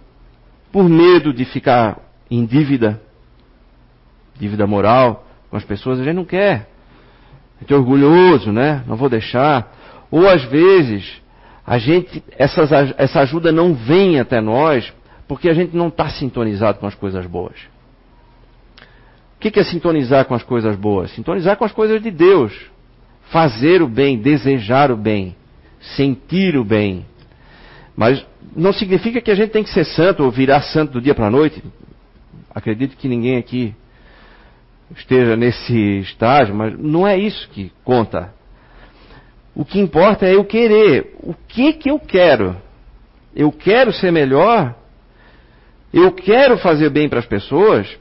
[0.72, 1.98] por medo de ficar
[2.30, 3.00] em dívida
[4.40, 6.68] dívida moral com as pessoas, a gente não quer.
[7.56, 8.82] A gente é orgulhoso, né?
[8.86, 9.70] Não vou deixar.
[10.10, 11.20] Ou às vezes,
[11.66, 14.92] a gente, essas, essa ajuda não vem até nós
[15.28, 17.54] porque a gente não está sintonizado com as coisas boas.
[19.36, 21.10] O que é sintonizar com as coisas boas?
[21.12, 22.52] Sintonizar com as coisas de Deus.
[23.30, 25.36] Fazer o bem, desejar o bem,
[25.96, 27.06] sentir o bem.
[27.96, 28.24] Mas
[28.56, 31.26] não significa que a gente tem que ser santo ou virar santo do dia para
[31.26, 31.62] a noite.
[32.52, 33.74] Acredito que ninguém aqui
[34.96, 38.32] esteja nesse estágio, mas não é isso que conta.
[39.54, 41.14] O que importa é eu querer.
[41.22, 42.56] O que que eu quero?
[43.34, 44.74] Eu quero ser melhor?
[45.92, 47.99] Eu quero fazer bem para as pessoas?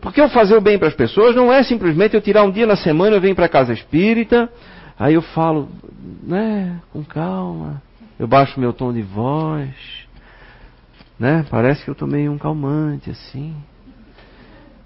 [0.00, 2.66] Porque eu fazer o bem para as pessoas não é simplesmente eu tirar um dia
[2.66, 4.50] na semana, eu venho para a casa espírita,
[4.98, 5.70] aí eu falo,
[6.22, 7.82] né, com calma,
[8.18, 9.70] eu baixo meu tom de voz,
[11.18, 13.54] né, parece que eu tomei um calmante assim,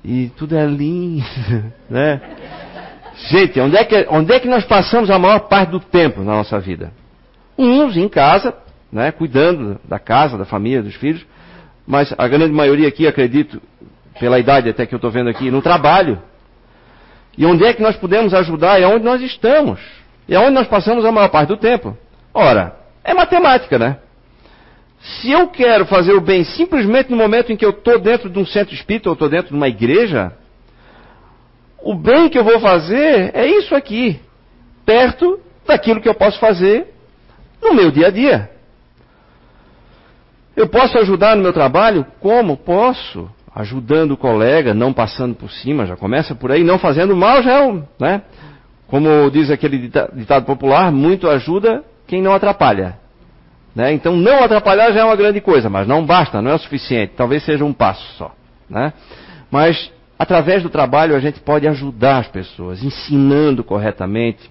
[0.04, 1.24] e tudo é lindo,
[1.90, 2.20] né.
[3.30, 6.32] Gente, onde é, que, onde é que nós passamos a maior parte do tempo na
[6.32, 6.92] nossa vida?
[7.56, 8.54] Uns em casa,
[8.92, 11.24] né, cuidando da casa, da família, dos filhos,
[11.86, 13.60] mas a grande maioria aqui, acredito,
[14.18, 16.22] pela idade até que eu estou vendo aqui, no trabalho.
[17.36, 18.80] E onde é que nós podemos ajudar?
[18.80, 19.80] É onde nós estamos.
[20.28, 21.96] É onde nós passamos a maior parte do tempo.
[22.32, 23.98] Ora, é matemática, né?
[25.00, 28.38] Se eu quero fazer o bem simplesmente no momento em que eu estou dentro de
[28.38, 30.32] um centro espírita ou estou dentro de uma igreja,
[31.82, 34.18] o bem que eu vou fazer é isso aqui,
[34.86, 36.86] perto daquilo que eu posso fazer
[37.62, 38.50] no meu dia a dia.
[40.56, 42.06] Eu posso ajudar no meu trabalho?
[42.20, 42.56] Como?
[42.56, 43.28] Posso.
[43.54, 47.52] Ajudando o colega, não passando por cima, já começa por aí, não fazendo mal já
[47.52, 48.22] é um, né?
[48.88, 52.98] Como diz aquele ditado popular, muito ajuda quem não atrapalha.
[53.74, 53.92] Né?
[53.92, 57.14] Então não atrapalhar já é uma grande coisa, mas não basta, não é o suficiente.
[57.16, 58.32] Talvez seja um passo só.
[58.68, 58.92] Né?
[59.50, 64.50] Mas Através do trabalho a gente pode ajudar as pessoas, ensinando corretamente,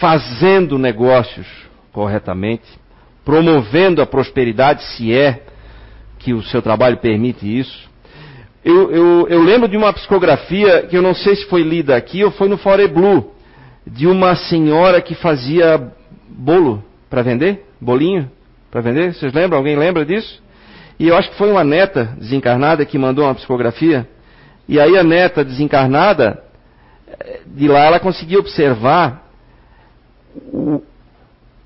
[0.00, 1.46] fazendo negócios
[1.92, 2.64] corretamente,
[3.24, 5.42] promovendo a prosperidade, se é
[6.18, 7.90] que o seu trabalho permite isso.
[8.66, 12.24] Eu, eu, eu, lembro de uma psicografia que eu não sei se foi lida aqui
[12.24, 13.32] ou foi no Fore Blue,
[13.86, 15.92] de uma senhora que fazia
[16.28, 18.28] bolo para vender, bolinho
[18.68, 19.14] para vender.
[19.14, 19.58] Vocês lembram?
[19.58, 20.42] Alguém lembra disso?
[20.98, 24.04] E eu acho que foi uma neta desencarnada que mandou uma psicografia.
[24.68, 26.42] E aí a neta desencarnada,
[27.46, 29.30] de lá ela conseguia observar
[30.52, 30.82] o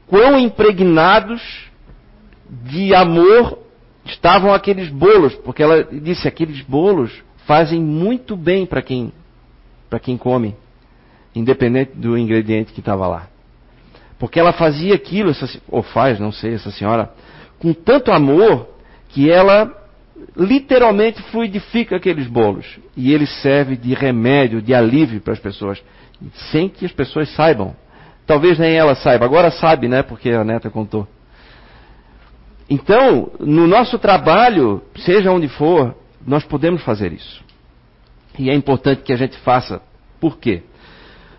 [0.07, 1.41] quão impregnados
[2.47, 3.60] de amor
[4.11, 7.13] estavam aqueles bolos, porque ela disse aqueles bolos
[7.47, 9.13] fazem muito bem para quem
[9.89, 10.55] para quem come,
[11.35, 13.27] independente do ingrediente que estava lá.
[14.21, 17.13] Porque ela fazia aquilo, essa, ou faz, não sei, essa senhora,
[17.59, 18.69] com tanto amor
[19.09, 19.75] que ela
[20.37, 22.79] literalmente fluidifica aqueles bolos.
[22.97, 25.83] E ele serve de remédio, de alívio para as pessoas,
[26.53, 27.75] sem que as pessoas saibam.
[28.27, 30.03] Talvez nem ela saiba, agora sabe, né?
[30.03, 31.09] Porque a neta contou.
[32.71, 37.45] Então, no nosso trabalho, seja onde for, nós podemos fazer isso.
[38.39, 39.83] E é importante que a gente faça.
[40.19, 40.63] Por quê?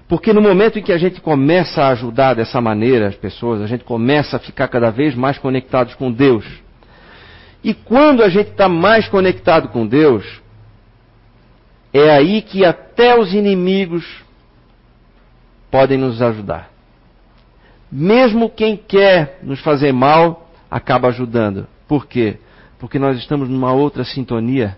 [0.08, 3.68] Porque no momento em que a gente começa a ajudar dessa maneira as pessoas, a
[3.68, 6.46] gente começa a ficar cada vez mais conectados com Deus
[7.64, 10.42] e quando a gente está mais conectado com Deus,
[11.94, 14.24] é aí que até os inimigos
[15.70, 16.72] podem nos ajudar.
[17.92, 21.68] Mesmo quem quer nos fazer mal, acaba ajudando.
[21.86, 22.38] Por quê?
[22.80, 24.78] Porque nós estamos numa outra sintonia.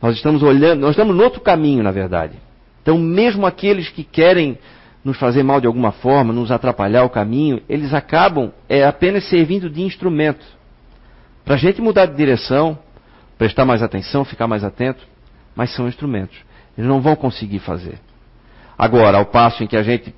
[0.00, 2.38] Nós estamos olhando, nós estamos no outro caminho, na verdade.
[2.82, 4.58] Então, mesmo aqueles que querem
[5.04, 9.68] nos fazer mal de alguma forma, nos atrapalhar o caminho, eles acabam é, apenas servindo
[9.68, 10.44] de instrumento.
[11.44, 12.78] Para a gente mudar de direção,
[13.36, 15.06] prestar mais atenção, ficar mais atento,
[15.54, 16.38] mas são instrumentos.
[16.76, 17.98] Eles não vão conseguir fazer.
[18.78, 20.14] Agora, ao passo em que a gente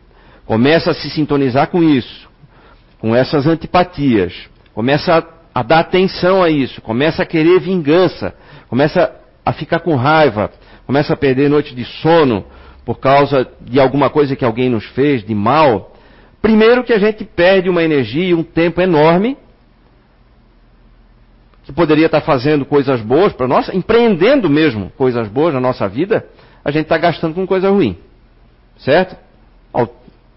[0.47, 2.29] começa a se sintonizar com isso,
[3.01, 8.35] com essas antipatias, começa a, a dar atenção a isso, começa a querer vingança,
[8.69, 10.51] começa a ficar com raiva,
[10.87, 12.45] começa a perder noite de sono
[12.85, 15.93] por causa de alguma coisa que alguém nos fez de mal,
[16.41, 19.37] primeiro que a gente perde uma energia e um tempo enorme
[21.65, 26.27] que poderia estar fazendo coisas boas para nós, empreendendo mesmo coisas boas na nossa vida,
[26.65, 27.97] a gente está gastando com coisa ruim.
[28.79, 29.17] Certo?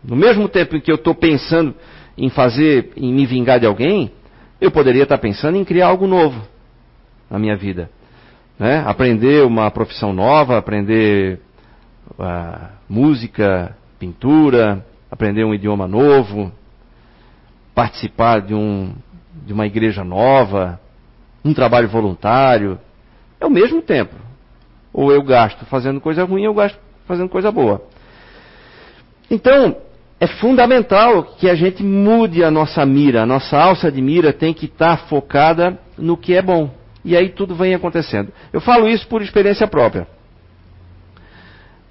[0.07, 1.73] no mesmo tempo em que eu estou pensando
[2.17, 4.11] em fazer, em me vingar de alguém,
[4.59, 6.41] eu poderia estar pensando em criar algo novo
[7.29, 7.89] na minha vida.
[8.57, 8.83] Né?
[8.85, 11.39] Aprender uma profissão nova, aprender
[12.11, 16.51] uh, música, pintura, aprender um idioma novo,
[17.73, 18.93] participar de, um,
[19.45, 20.79] de uma igreja nova,
[21.43, 22.79] um trabalho voluntário.
[23.39, 24.15] É o mesmo tempo.
[24.93, 27.81] Ou eu gasto fazendo coisa ruim, eu gasto fazendo coisa boa.
[29.29, 29.75] Então,
[30.25, 33.21] é fundamental que a gente mude a nossa mira.
[33.21, 36.73] A nossa alça de mira tem que estar tá focada no que é bom.
[37.03, 38.33] E aí tudo vem acontecendo.
[38.51, 40.07] Eu falo isso por experiência própria.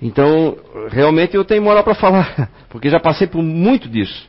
[0.03, 0.59] Então,
[0.91, 4.29] realmente eu tenho moral para falar, porque já passei por muito disso.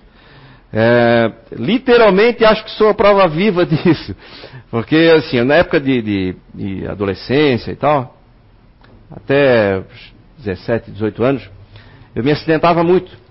[0.71, 4.15] É, literalmente acho que sou a prova viva disso.
[4.69, 8.15] Porque, assim, na época de, de, de adolescência e tal,
[9.09, 9.83] até
[10.37, 11.49] 17, 18 anos,
[12.15, 13.24] eu me acidentava muito.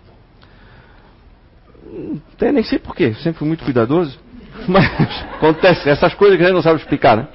[2.35, 4.19] Até nem sei porquê, sempre fui muito cuidadoso.
[4.69, 4.87] Mas
[5.35, 7.29] acontece, essas coisas que a gente não sabe explicar, né?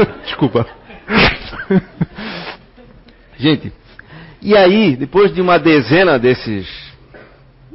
[0.24, 0.66] Desculpa.
[3.36, 3.72] gente,
[4.42, 6.66] e aí, depois de uma dezena desses.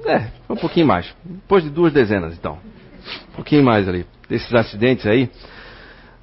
[0.06, 1.14] É, um pouquinho mais.
[1.24, 2.58] Depois de duas dezenas, então.
[3.30, 4.06] Um pouquinho mais ali.
[4.28, 5.30] Desses acidentes aí.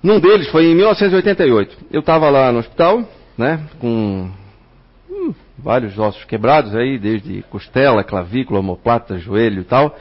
[0.03, 1.77] Num deles foi em 1988.
[1.92, 3.61] Eu estava lá no hospital, né?
[3.79, 4.31] Com
[5.09, 9.96] hum, vários ossos quebrados aí, desde costela, clavícula, omoplata, joelho e tal.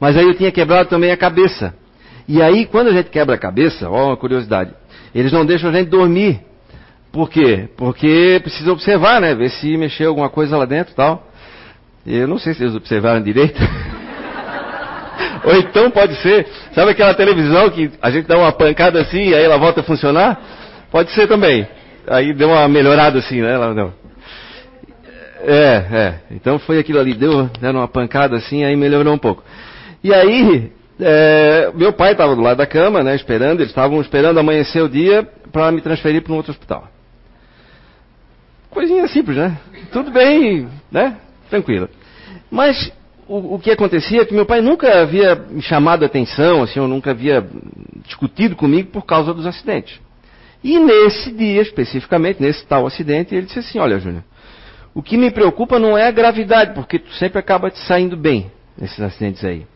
[0.00, 1.74] Mas aí eu tinha quebrado também a cabeça.
[2.26, 4.72] E aí, quando a gente quebra a cabeça, ó, uma curiosidade,
[5.14, 6.40] eles não deixam a gente dormir
[7.14, 7.68] por quê?
[7.76, 9.36] Porque precisa observar, né?
[9.36, 11.24] Ver se mexeu alguma coisa lá dentro e tal.
[12.04, 13.56] Eu não sei se eles observaram direito.
[15.44, 19.34] Ou então pode ser, sabe aquela televisão que a gente dá uma pancada assim e
[19.34, 20.40] aí ela volta a funcionar?
[20.90, 21.68] Pode ser também.
[22.08, 23.52] Aí deu uma melhorada assim, né?
[23.52, 23.92] Ela não.
[25.46, 26.14] É, é.
[26.30, 29.42] Então foi aquilo ali, deu, deram uma pancada assim, aí melhorou um pouco.
[30.02, 34.38] E aí, é, meu pai estava do lado da cama, né, esperando, eles estavam esperando
[34.38, 36.88] amanhecer o dia para me transferir para um outro hospital.
[38.70, 39.56] Coisinha simples, né?
[39.92, 41.16] Tudo bem, né?
[41.48, 41.88] Tranquilo.
[42.50, 42.92] Mas
[43.28, 46.80] o, o, que acontecia é que meu pai nunca havia me chamado a atenção, assim,
[46.80, 47.46] ou nunca havia
[48.04, 50.00] discutido comigo por causa dos acidentes.
[50.62, 54.24] E nesse dia, especificamente, nesse tal acidente, ele disse assim, olha, Júnior,
[54.94, 58.50] o que me preocupa não é a gravidade, porque tu sempre acaba te saindo bem
[58.78, 59.66] nesses acidentes aí.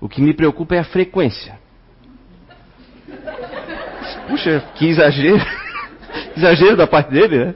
[0.00, 1.56] O que me preocupa é a frequência.
[4.28, 5.40] Puxa, que exagero.
[6.36, 7.54] exagero da parte dele, né?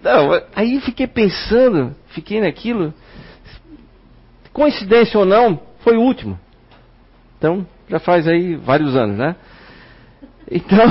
[0.00, 2.94] Não, aí fiquei pensando, fiquei naquilo.
[4.52, 6.38] Coincidência ou não, foi o último.
[7.36, 9.34] Então, já faz aí vários anos, né?
[10.50, 10.86] Então,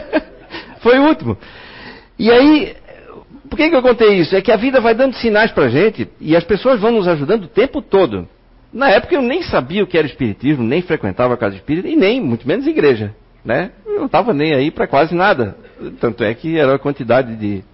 [0.80, 1.36] foi o último.
[2.18, 2.76] E aí,
[3.50, 4.34] por que, que eu contei isso?
[4.34, 7.44] É que a vida vai dando sinais pra gente e as pessoas vão nos ajudando
[7.44, 8.26] o tempo todo.
[8.72, 11.96] Na época eu nem sabia o que era espiritismo, nem frequentava a casa espírita e
[11.96, 13.14] nem, muito menos, igreja.
[13.44, 13.72] Né?
[13.84, 15.56] Eu não estava nem aí para quase nada.
[16.00, 17.64] Tanto é que era a quantidade de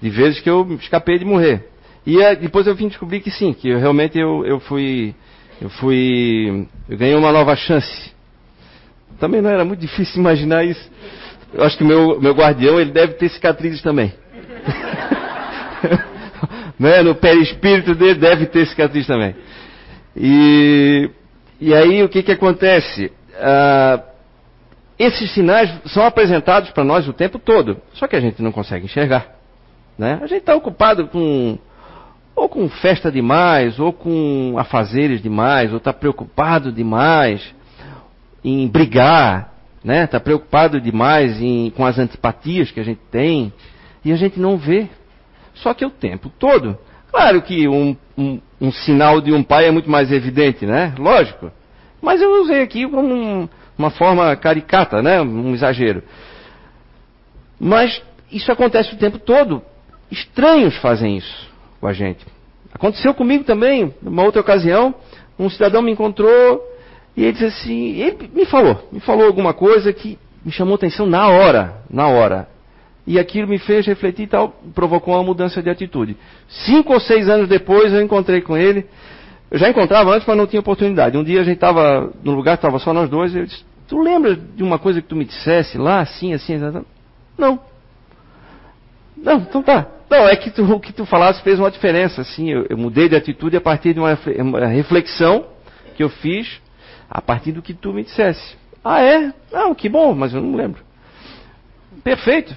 [0.00, 1.66] de vezes que eu escapei de morrer.
[2.06, 5.14] E é, depois eu vim descobrir que sim, que eu, realmente eu, eu fui,
[5.60, 8.10] eu fui, eu ganhei uma nova chance.
[9.18, 10.90] Também não era muito difícil imaginar isso.
[11.52, 14.12] Eu acho que o meu, meu guardião, ele deve ter cicatrizes também.
[16.78, 17.02] né?
[17.02, 19.34] No perispírito dele deve ter cicatrizes também.
[20.16, 21.10] E,
[21.60, 23.12] e aí o que que acontece?
[23.36, 24.02] Ah,
[24.98, 28.84] esses sinais são apresentados para nós o tempo todo, só que a gente não consegue
[28.84, 29.26] enxergar.
[29.96, 30.18] Né?
[30.22, 31.58] A gente está ocupado com
[32.34, 37.54] ou com festa demais, ou com afazeres demais, ou está preocupado demais
[38.42, 39.52] em brigar,
[39.84, 40.04] né?
[40.04, 43.52] Está preocupado demais em, com as antipatias que a gente tem
[44.04, 44.88] e a gente não vê.
[45.62, 46.78] Só que o tempo todo.
[47.10, 50.94] Claro que um, um, um sinal de um pai é muito mais evidente, né?
[50.98, 51.50] Lógico.
[52.00, 55.20] Mas eu usei aqui como um, uma forma caricata, né?
[55.20, 56.02] Um exagero.
[57.58, 59.62] Mas isso acontece o tempo todo
[60.10, 61.48] estranhos fazem isso
[61.80, 62.26] com a gente.
[62.72, 64.94] Aconteceu comigo também, numa outra ocasião,
[65.38, 66.62] um cidadão me encontrou
[67.16, 71.06] e ele disse assim, ele me falou, me falou alguma coisa que me chamou atenção
[71.06, 72.48] na hora, na hora.
[73.06, 76.16] E aquilo me fez refletir e tal, provocou uma mudança de atitude.
[76.48, 78.86] Cinco ou seis anos depois eu encontrei com ele.
[79.50, 81.16] Eu já encontrava antes, mas não tinha oportunidade.
[81.16, 84.00] Um dia a gente estava no lugar, estava só nós dois, e eu disse, tu
[84.00, 86.84] lembra de uma coisa que tu me dissesse lá, assim, assim, assim?
[87.36, 87.58] Não.
[89.16, 89.86] Não, então tá.
[90.08, 93.08] Não, é que tu, o que tu falaste fez uma diferença, assim, eu, eu, mudei
[93.08, 95.46] de atitude a partir de uma, uma, reflexão
[95.96, 96.60] que eu fiz
[97.08, 98.56] a partir do que tu me dissesse.
[98.84, 99.32] Ah, é?
[99.52, 100.82] Não, que bom, mas eu não lembro.
[102.02, 102.56] Perfeito.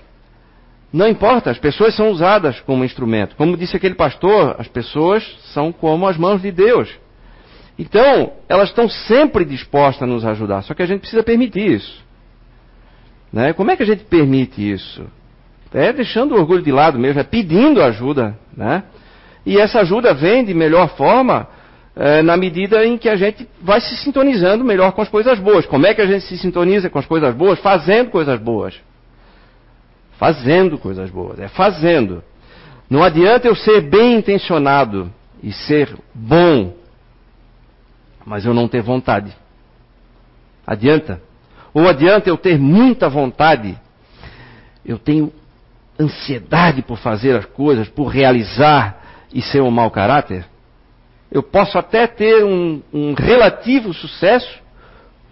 [0.94, 3.36] Não importa, as pessoas são usadas como instrumento.
[3.36, 6.88] Como disse aquele pastor, as pessoas são como as mãos de Deus.
[7.80, 12.04] Então, elas estão sempre dispostas a nos ajudar, só que a gente precisa permitir isso.
[13.32, 13.52] Né?
[13.54, 15.04] Como é que a gente permite isso?
[15.74, 18.84] é deixando o orgulho de lado mesmo, é pedindo ajuda, né?
[19.46, 21.48] E essa ajuda vem de melhor forma
[21.96, 25.66] é, na medida em que a gente vai se sintonizando melhor com as coisas boas.
[25.66, 27.60] Como é que a gente se sintoniza com as coisas boas?
[27.60, 28.80] Fazendo coisas boas.
[30.24, 31.38] Fazendo coisas boas.
[31.38, 32.24] É fazendo.
[32.90, 35.12] Não adianta eu ser bem intencionado
[35.44, 36.74] e ser bom,
[38.26, 39.36] mas eu não ter vontade.
[40.66, 41.22] Adianta?
[41.74, 43.78] Ou adianta eu ter muita vontade,
[44.86, 45.30] eu tenho
[46.00, 50.46] ansiedade por fazer as coisas, por realizar e ser um mau caráter?
[51.30, 54.58] Eu posso até ter um, um relativo sucesso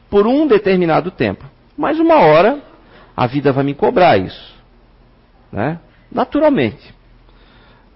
[0.09, 1.45] por um determinado tempo,
[1.77, 2.61] mas uma hora
[3.15, 4.50] a vida vai me cobrar isso.
[5.51, 5.79] Né?
[6.11, 6.93] Naturalmente.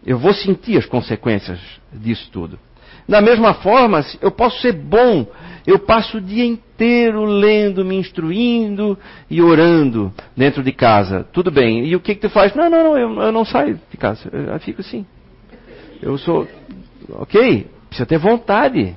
[0.05, 1.59] Eu vou sentir as consequências
[1.91, 2.59] disso tudo.
[3.07, 5.27] Da mesma forma, eu posso ser bom.
[5.65, 8.97] Eu passo o dia inteiro lendo, me instruindo
[9.29, 11.27] e orando dentro de casa.
[11.31, 11.85] Tudo bem.
[11.85, 12.53] E o que, que tu faz?
[12.55, 14.29] Não, não, não, eu, eu não saio de casa.
[14.31, 15.05] Eu, eu fico assim.
[16.01, 16.47] Eu sou.
[17.09, 18.93] Ok, Precisa ter vontade.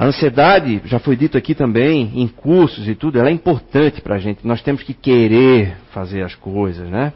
[0.00, 4.14] A ansiedade, já foi dito aqui também, em cursos e tudo, ela é importante para
[4.14, 4.46] a gente.
[4.46, 7.12] Nós temos que querer fazer as coisas, né?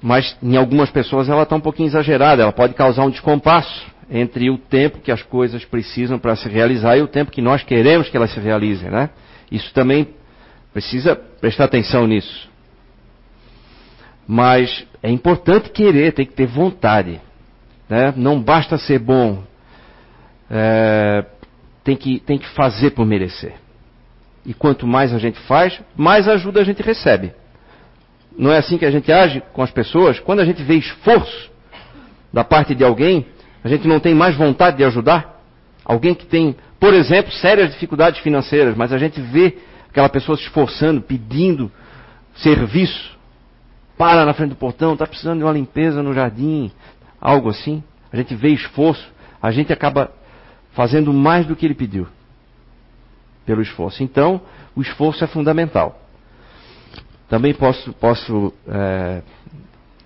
[0.00, 2.40] Mas em algumas pessoas ela está um pouquinho exagerada.
[2.40, 6.98] Ela pode causar um descompasso entre o tempo que as coisas precisam para se realizar
[6.98, 9.10] e o tempo que nós queremos que elas se realizem, né?
[9.50, 10.06] Isso também
[10.72, 12.48] precisa prestar atenção nisso.
[14.24, 17.20] Mas é importante querer, tem que ter vontade.
[17.88, 18.14] Né?
[18.16, 19.42] Não basta ser bom,
[20.48, 21.24] é,
[21.86, 23.54] tem, que, tem que fazer por merecer.
[24.44, 27.32] E quanto mais a gente faz, mais ajuda a gente recebe.
[28.36, 30.18] Não é assim que a gente age com as pessoas?
[30.18, 31.48] Quando a gente vê esforço
[32.32, 33.24] da parte de alguém,
[33.62, 35.40] a gente não tem mais vontade de ajudar?
[35.84, 39.56] Alguém que tem, por exemplo, sérias dificuldades financeiras, mas a gente vê
[39.88, 41.70] aquela pessoa se esforçando, pedindo
[42.34, 43.16] serviço,
[43.96, 46.72] para na frente do portão, está precisando de uma limpeza no jardim,
[47.20, 47.82] algo assim,
[48.12, 49.08] a gente vê esforço,
[49.40, 50.10] a gente acaba
[50.76, 52.06] fazendo mais do que ele pediu
[53.46, 54.02] pelo esforço.
[54.02, 54.42] Então,
[54.76, 55.98] o esforço é fundamental.
[57.30, 59.22] Também posso, posso é,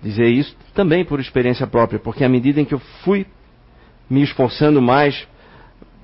[0.01, 3.27] dizer isso também por experiência própria, porque à medida em que eu fui
[4.09, 5.27] me esforçando mais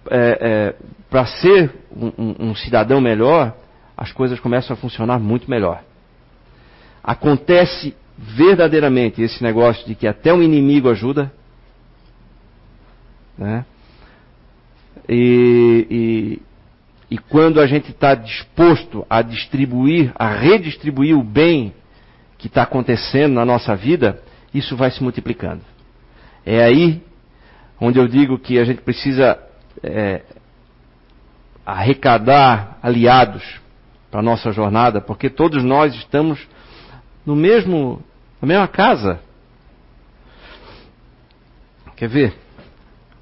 [0.10, 0.76] é, é,
[1.10, 3.56] para ser um, um, cidadão melhor,
[3.96, 5.82] as coisas começam a funcionar muito melhor.
[7.02, 11.32] Acontece verdadeiramente esse negócio de que até um inimigo ajuda,
[13.38, 13.66] né?
[15.10, 16.42] E, e,
[17.16, 21.74] e quando a gente está disposto a distribuir, a redistribuir o bem
[22.38, 24.22] que está acontecendo na nossa vida,
[24.54, 25.62] isso vai se multiplicando.
[26.46, 27.02] É aí
[27.80, 29.40] onde eu digo que a gente precisa
[29.84, 30.22] é,
[31.66, 33.44] arrecadar aliados
[34.10, 36.48] para a nossa jornada, porque todos nós estamos
[37.26, 38.02] no mesmo,
[38.42, 39.20] na mesma casa.
[41.96, 42.47] Quer ver?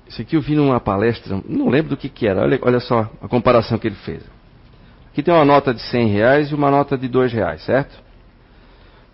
[0.07, 2.41] Isso aqui eu vi numa palestra, não lembro do que, que era.
[2.41, 4.23] Olha, olha só a comparação que ele fez.
[5.11, 7.95] Aqui tem uma nota de 100 reais e uma nota de 2 reais, certo?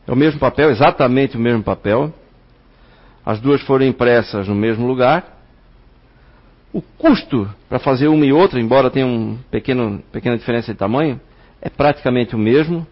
[0.08, 2.14] É o mesmo papel, exatamente o mesmo papel.
[3.26, 5.40] As duas foram impressas no mesmo lugar.
[6.74, 11.22] O custo para fazer uma e outra, embora tenha uma pequena diferença de tamanho,
[11.62, 12.88] é praticamente o mesmo.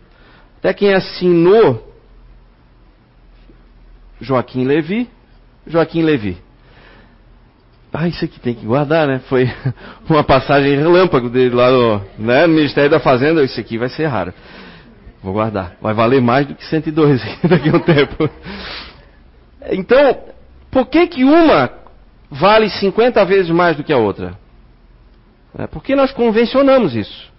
[0.60, 1.94] Até quem assinou
[4.22, 5.10] Joaquim Levi,
[5.66, 6.38] Joaquim Levi.
[7.92, 9.20] Ah, isso aqui tem que guardar, né?
[9.28, 9.50] Foi
[10.10, 13.44] uma passagem relâmpago dele lá no, né, no Ministério da Fazenda.
[13.44, 14.34] Isso aqui vai ser raro.
[15.24, 15.76] Vou guardar.
[15.82, 18.30] Vai valer mais do que 102 daqui a um tempo.
[19.72, 20.20] Então,
[20.72, 21.70] por que que uma
[22.30, 24.34] vale 50 vezes mais do que a outra?
[25.58, 27.30] É porque nós convencionamos isso.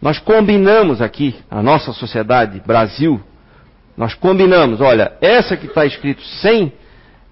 [0.00, 3.20] Nós combinamos aqui, a nossa sociedade, Brasil,
[3.96, 6.72] nós combinamos, olha, essa que está escrito 100,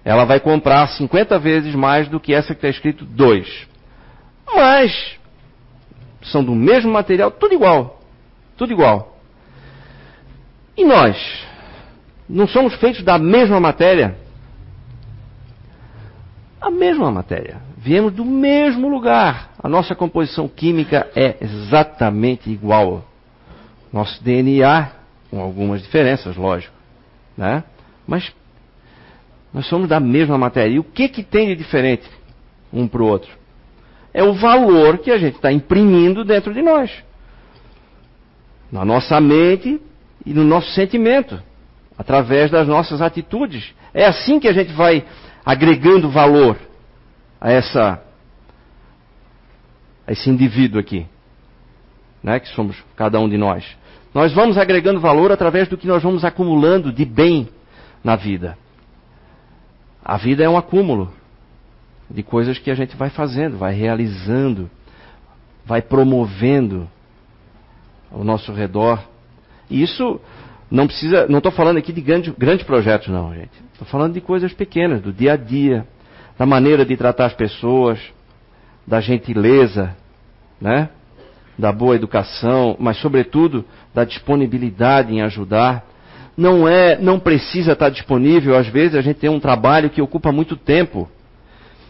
[0.07, 3.67] ela vai comprar 50 vezes mais do que essa que está escrito 2.
[4.55, 5.17] Mas
[6.23, 7.99] são do mesmo material, tudo igual.
[8.55, 9.17] Tudo igual.
[10.77, 11.45] E nós?
[12.29, 14.15] Não somos feitos da mesma matéria?
[16.61, 17.57] A mesma matéria.
[17.75, 19.51] Viemos do mesmo lugar.
[19.61, 23.03] A nossa composição química é exatamente igual.
[23.91, 24.89] Nosso DNA
[25.29, 26.73] com algumas diferenças, lógico,
[27.37, 27.61] né?
[28.07, 28.33] Mas
[29.53, 30.75] nós somos da mesma matéria.
[30.75, 32.07] E o que, que tem de diferente
[32.71, 33.31] um para o outro?
[34.13, 36.91] É o valor que a gente está imprimindo dentro de nós.
[38.71, 39.79] Na nossa mente
[40.25, 41.41] e no nosso sentimento.
[41.97, 43.73] Através das nossas atitudes.
[43.93, 45.05] É assim que a gente vai
[45.45, 46.57] agregando valor
[47.39, 48.01] a essa
[50.05, 51.05] a esse indivíduo aqui,
[52.23, 53.65] né, que somos cada um de nós.
[54.13, 57.49] Nós vamos agregando valor através do que nós vamos acumulando de bem
[58.01, 58.57] na vida.
[60.07, 61.11] A vida é um acúmulo.
[62.09, 64.69] de coisas que a gente vai fazendo, vai realizando,
[65.65, 66.87] vai promovendo
[68.09, 69.03] ao nosso redor.
[69.69, 70.21] E isso
[70.71, 73.51] não precisa, não estou falando aqui de grandes grande projetos, não, gente.
[73.73, 75.85] Estou falando de coisas pequenas, do dia a dia,
[76.37, 77.99] da maneira de tratar as pessoas,
[78.87, 79.93] da gentileza,
[80.61, 80.87] né?
[81.59, 85.83] da boa educação, mas sobretudo da disponibilidade em ajudar.
[86.37, 88.55] Não é, não precisa estar disponível.
[88.55, 91.09] Às vezes a gente tem um trabalho que ocupa muito tempo.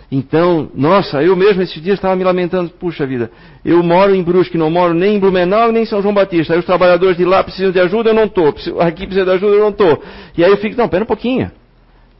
[0.09, 3.29] Então, nossa, eu mesmo esses dias estava me lamentando, puxa vida,
[3.65, 6.53] eu moro em Brusque, não moro nem em Blumenau nem em São João Batista.
[6.53, 8.55] Aí os trabalhadores de lá precisam de ajuda, eu não estou.
[8.79, 10.01] Aqui precisa de ajuda, eu não estou.
[10.37, 11.51] E aí eu fico, não, pera um pouquinho.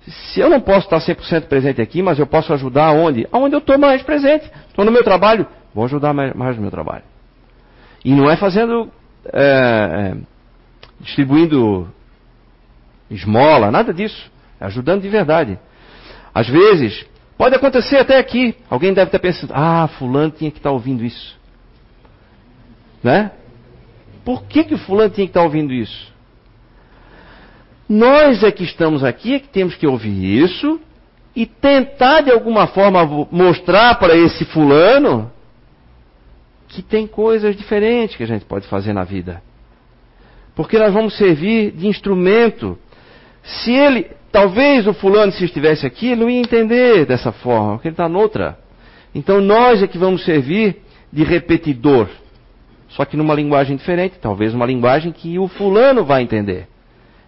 [0.06, 3.26] Se eu não posso estar 100% presente aqui, mas eu posso ajudar aonde?
[3.32, 4.50] Aonde eu estou mais presente.
[4.68, 7.04] Estou no meu trabalho, vou ajudar mais, mais no meu trabalho.
[8.04, 8.90] E não é fazendo,
[9.34, 10.18] é, é,
[11.00, 11.88] distribuindo
[13.10, 14.32] esmola, nada disso.
[14.60, 15.60] É ajudando de verdade.
[16.34, 17.06] Às vezes,
[17.38, 18.56] pode acontecer até aqui.
[18.70, 21.38] Alguém deve estar pensando, ah, fulano tinha que estar ouvindo isso.
[23.04, 23.32] Né?
[24.26, 26.14] Por que, que o fulano tinha que estar ouvindo isso?
[27.88, 30.80] Nós é que estamos aqui, é que temos que ouvir isso
[31.36, 35.32] e tentar de alguma forma mostrar para esse fulano
[36.68, 39.42] que tem coisas diferentes que a gente pode fazer na vida.
[40.56, 42.78] Porque nós vamos servir de instrumento.
[43.48, 47.88] Se ele, talvez o fulano, se estivesse aqui, ele não ia entender dessa forma, porque
[47.88, 48.60] ele está noutra.
[49.16, 50.82] Então nós é que vamos servir
[51.12, 52.10] de repetidor.
[52.90, 56.68] Só que numa linguagem diferente, talvez uma linguagem que o fulano vai entender.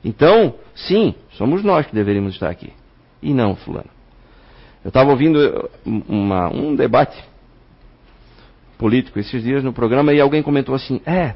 [0.03, 2.74] Então, sim, somos nós que deveríamos estar aqui.
[3.22, 3.89] E não fulano.
[4.84, 7.22] Eu estava ouvindo uma, um debate
[8.78, 11.36] político esses dias no programa e alguém comentou assim: é,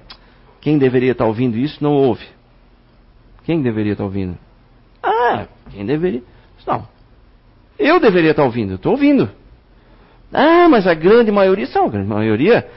[0.61, 2.25] quem deveria estar ouvindo isso não ouve.
[3.43, 4.37] Quem deveria estar ouvindo?
[5.71, 6.23] Quem deveria?
[6.65, 6.87] Não.
[7.77, 9.29] Eu deveria estar ouvindo, estou ouvindo.
[10.31, 12.67] Ah, mas a grande maioria, são a grande maioria.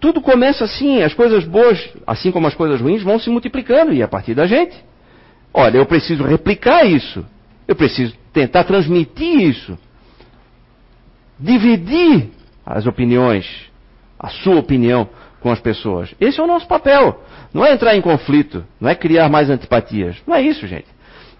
[0.00, 4.02] Tudo começa assim, as coisas boas, assim como as coisas ruins, vão se multiplicando e
[4.02, 4.76] a partir da gente.
[5.52, 7.24] Olha, eu preciso replicar isso.
[7.66, 9.78] Eu preciso tentar transmitir isso.
[11.38, 12.30] Dividir
[12.64, 13.72] as opiniões
[14.18, 15.08] a sua opinião
[15.40, 16.14] com as pessoas.
[16.18, 17.22] Esse é o nosso papel.
[17.52, 20.16] Não é entrar em conflito, não é criar mais antipatias.
[20.26, 20.86] Não é isso, gente.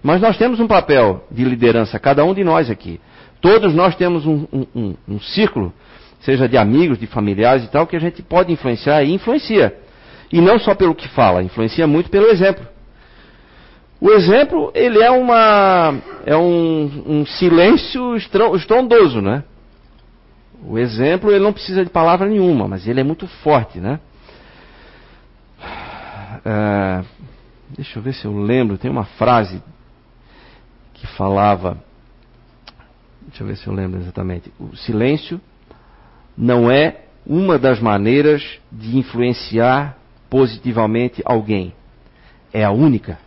[0.05, 3.01] Mas nós temos um papel de liderança, cada um de nós aqui.
[3.41, 5.73] Todos nós temos um, um, um, um círculo,
[6.19, 9.75] seja de amigos, de familiares e tal, que a gente pode influenciar e influencia.
[10.31, 12.63] E não só pelo que fala, influencia muito pelo exemplo.
[13.99, 19.43] O exemplo, ele é uma é um, um silêncio estrondoso, né?
[20.63, 23.99] O exemplo, ele não precisa de palavra nenhuma, mas ele é muito forte, né?
[26.45, 27.03] É,
[27.75, 29.63] deixa eu ver se eu lembro, tem uma frase
[31.05, 31.77] falava.
[33.27, 34.51] Deixa eu ver se eu lembro exatamente.
[34.59, 35.39] O silêncio
[36.37, 39.97] não é uma das maneiras de influenciar
[40.29, 41.73] positivamente alguém.
[42.53, 43.17] É a única.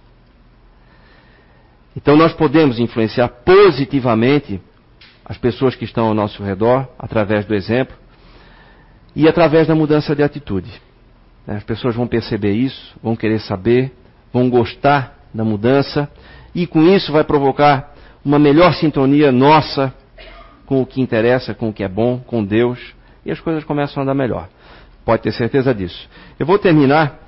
[1.96, 4.60] Então nós podemos influenciar positivamente
[5.24, 7.96] as pessoas que estão ao nosso redor, através do exemplo
[9.14, 10.70] e através da mudança de atitude.
[11.46, 13.92] As pessoas vão perceber isso, vão querer saber,
[14.32, 16.08] vão gostar da mudança
[16.62, 17.94] e com isso vai provocar
[18.24, 19.94] uma melhor sintonia nossa
[20.66, 22.80] com o que interessa, com o que é bom, com Deus
[23.24, 24.48] e as coisas começam a andar melhor.
[25.04, 26.08] Pode ter certeza disso.
[26.36, 27.20] Eu vou terminar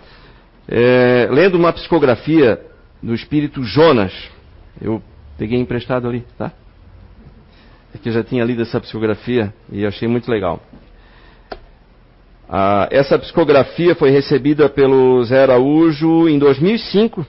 [0.67, 2.61] é, lendo uma psicografia
[3.01, 4.13] do espírito Jonas.
[4.81, 5.01] Eu
[5.39, 6.51] peguei emprestado ali, tá?
[7.95, 10.61] é que eu já tinha lido essa psicografia e achei muito legal.
[12.49, 17.25] Ah, essa psicografia foi recebida pelo Zé Araújo em 2005,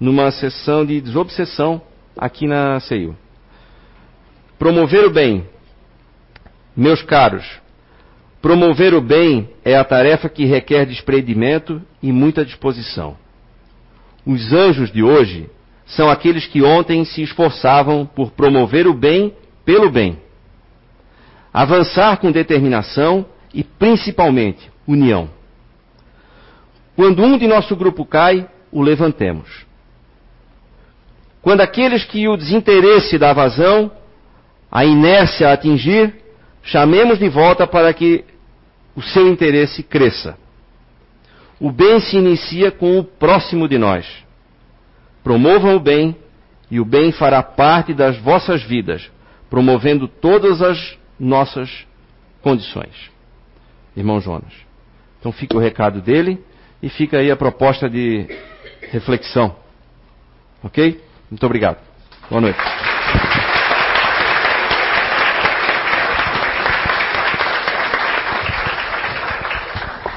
[0.00, 1.82] numa sessão de desobsessão
[2.16, 3.14] aqui na CEIU.
[4.58, 5.46] Promover o bem.
[6.74, 7.44] Meus caros,
[8.40, 13.16] promover o bem é a tarefa que requer desprendimento e muita disposição.
[14.24, 15.50] Os anjos de hoje
[15.86, 19.34] são aqueles que ontem se esforçavam por promover o bem
[19.64, 20.18] pelo bem.
[21.52, 25.28] Avançar com determinação e, principalmente, união.
[26.94, 29.66] Quando um de nosso grupo cai, o levantemos.
[31.42, 33.90] Quando aqueles que o desinteresse dá vazão,
[34.70, 36.14] a inércia a atingir,
[36.62, 38.24] chamemos de volta para que
[38.94, 40.36] o seu interesse cresça.
[41.58, 44.06] O bem se inicia com o próximo de nós.
[45.22, 46.16] Promovam o bem,
[46.70, 49.10] e o bem fará parte das vossas vidas,
[49.48, 51.86] promovendo todas as nossas
[52.40, 53.10] condições.
[53.96, 54.52] Irmão Jonas.
[55.18, 56.42] Então fica o recado dele
[56.82, 58.26] e fica aí a proposta de
[58.90, 59.56] reflexão.
[60.62, 61.00] Ok?
[61.30, 61.78] Muito obrigado.
[62.28, 62.58] Boa noite.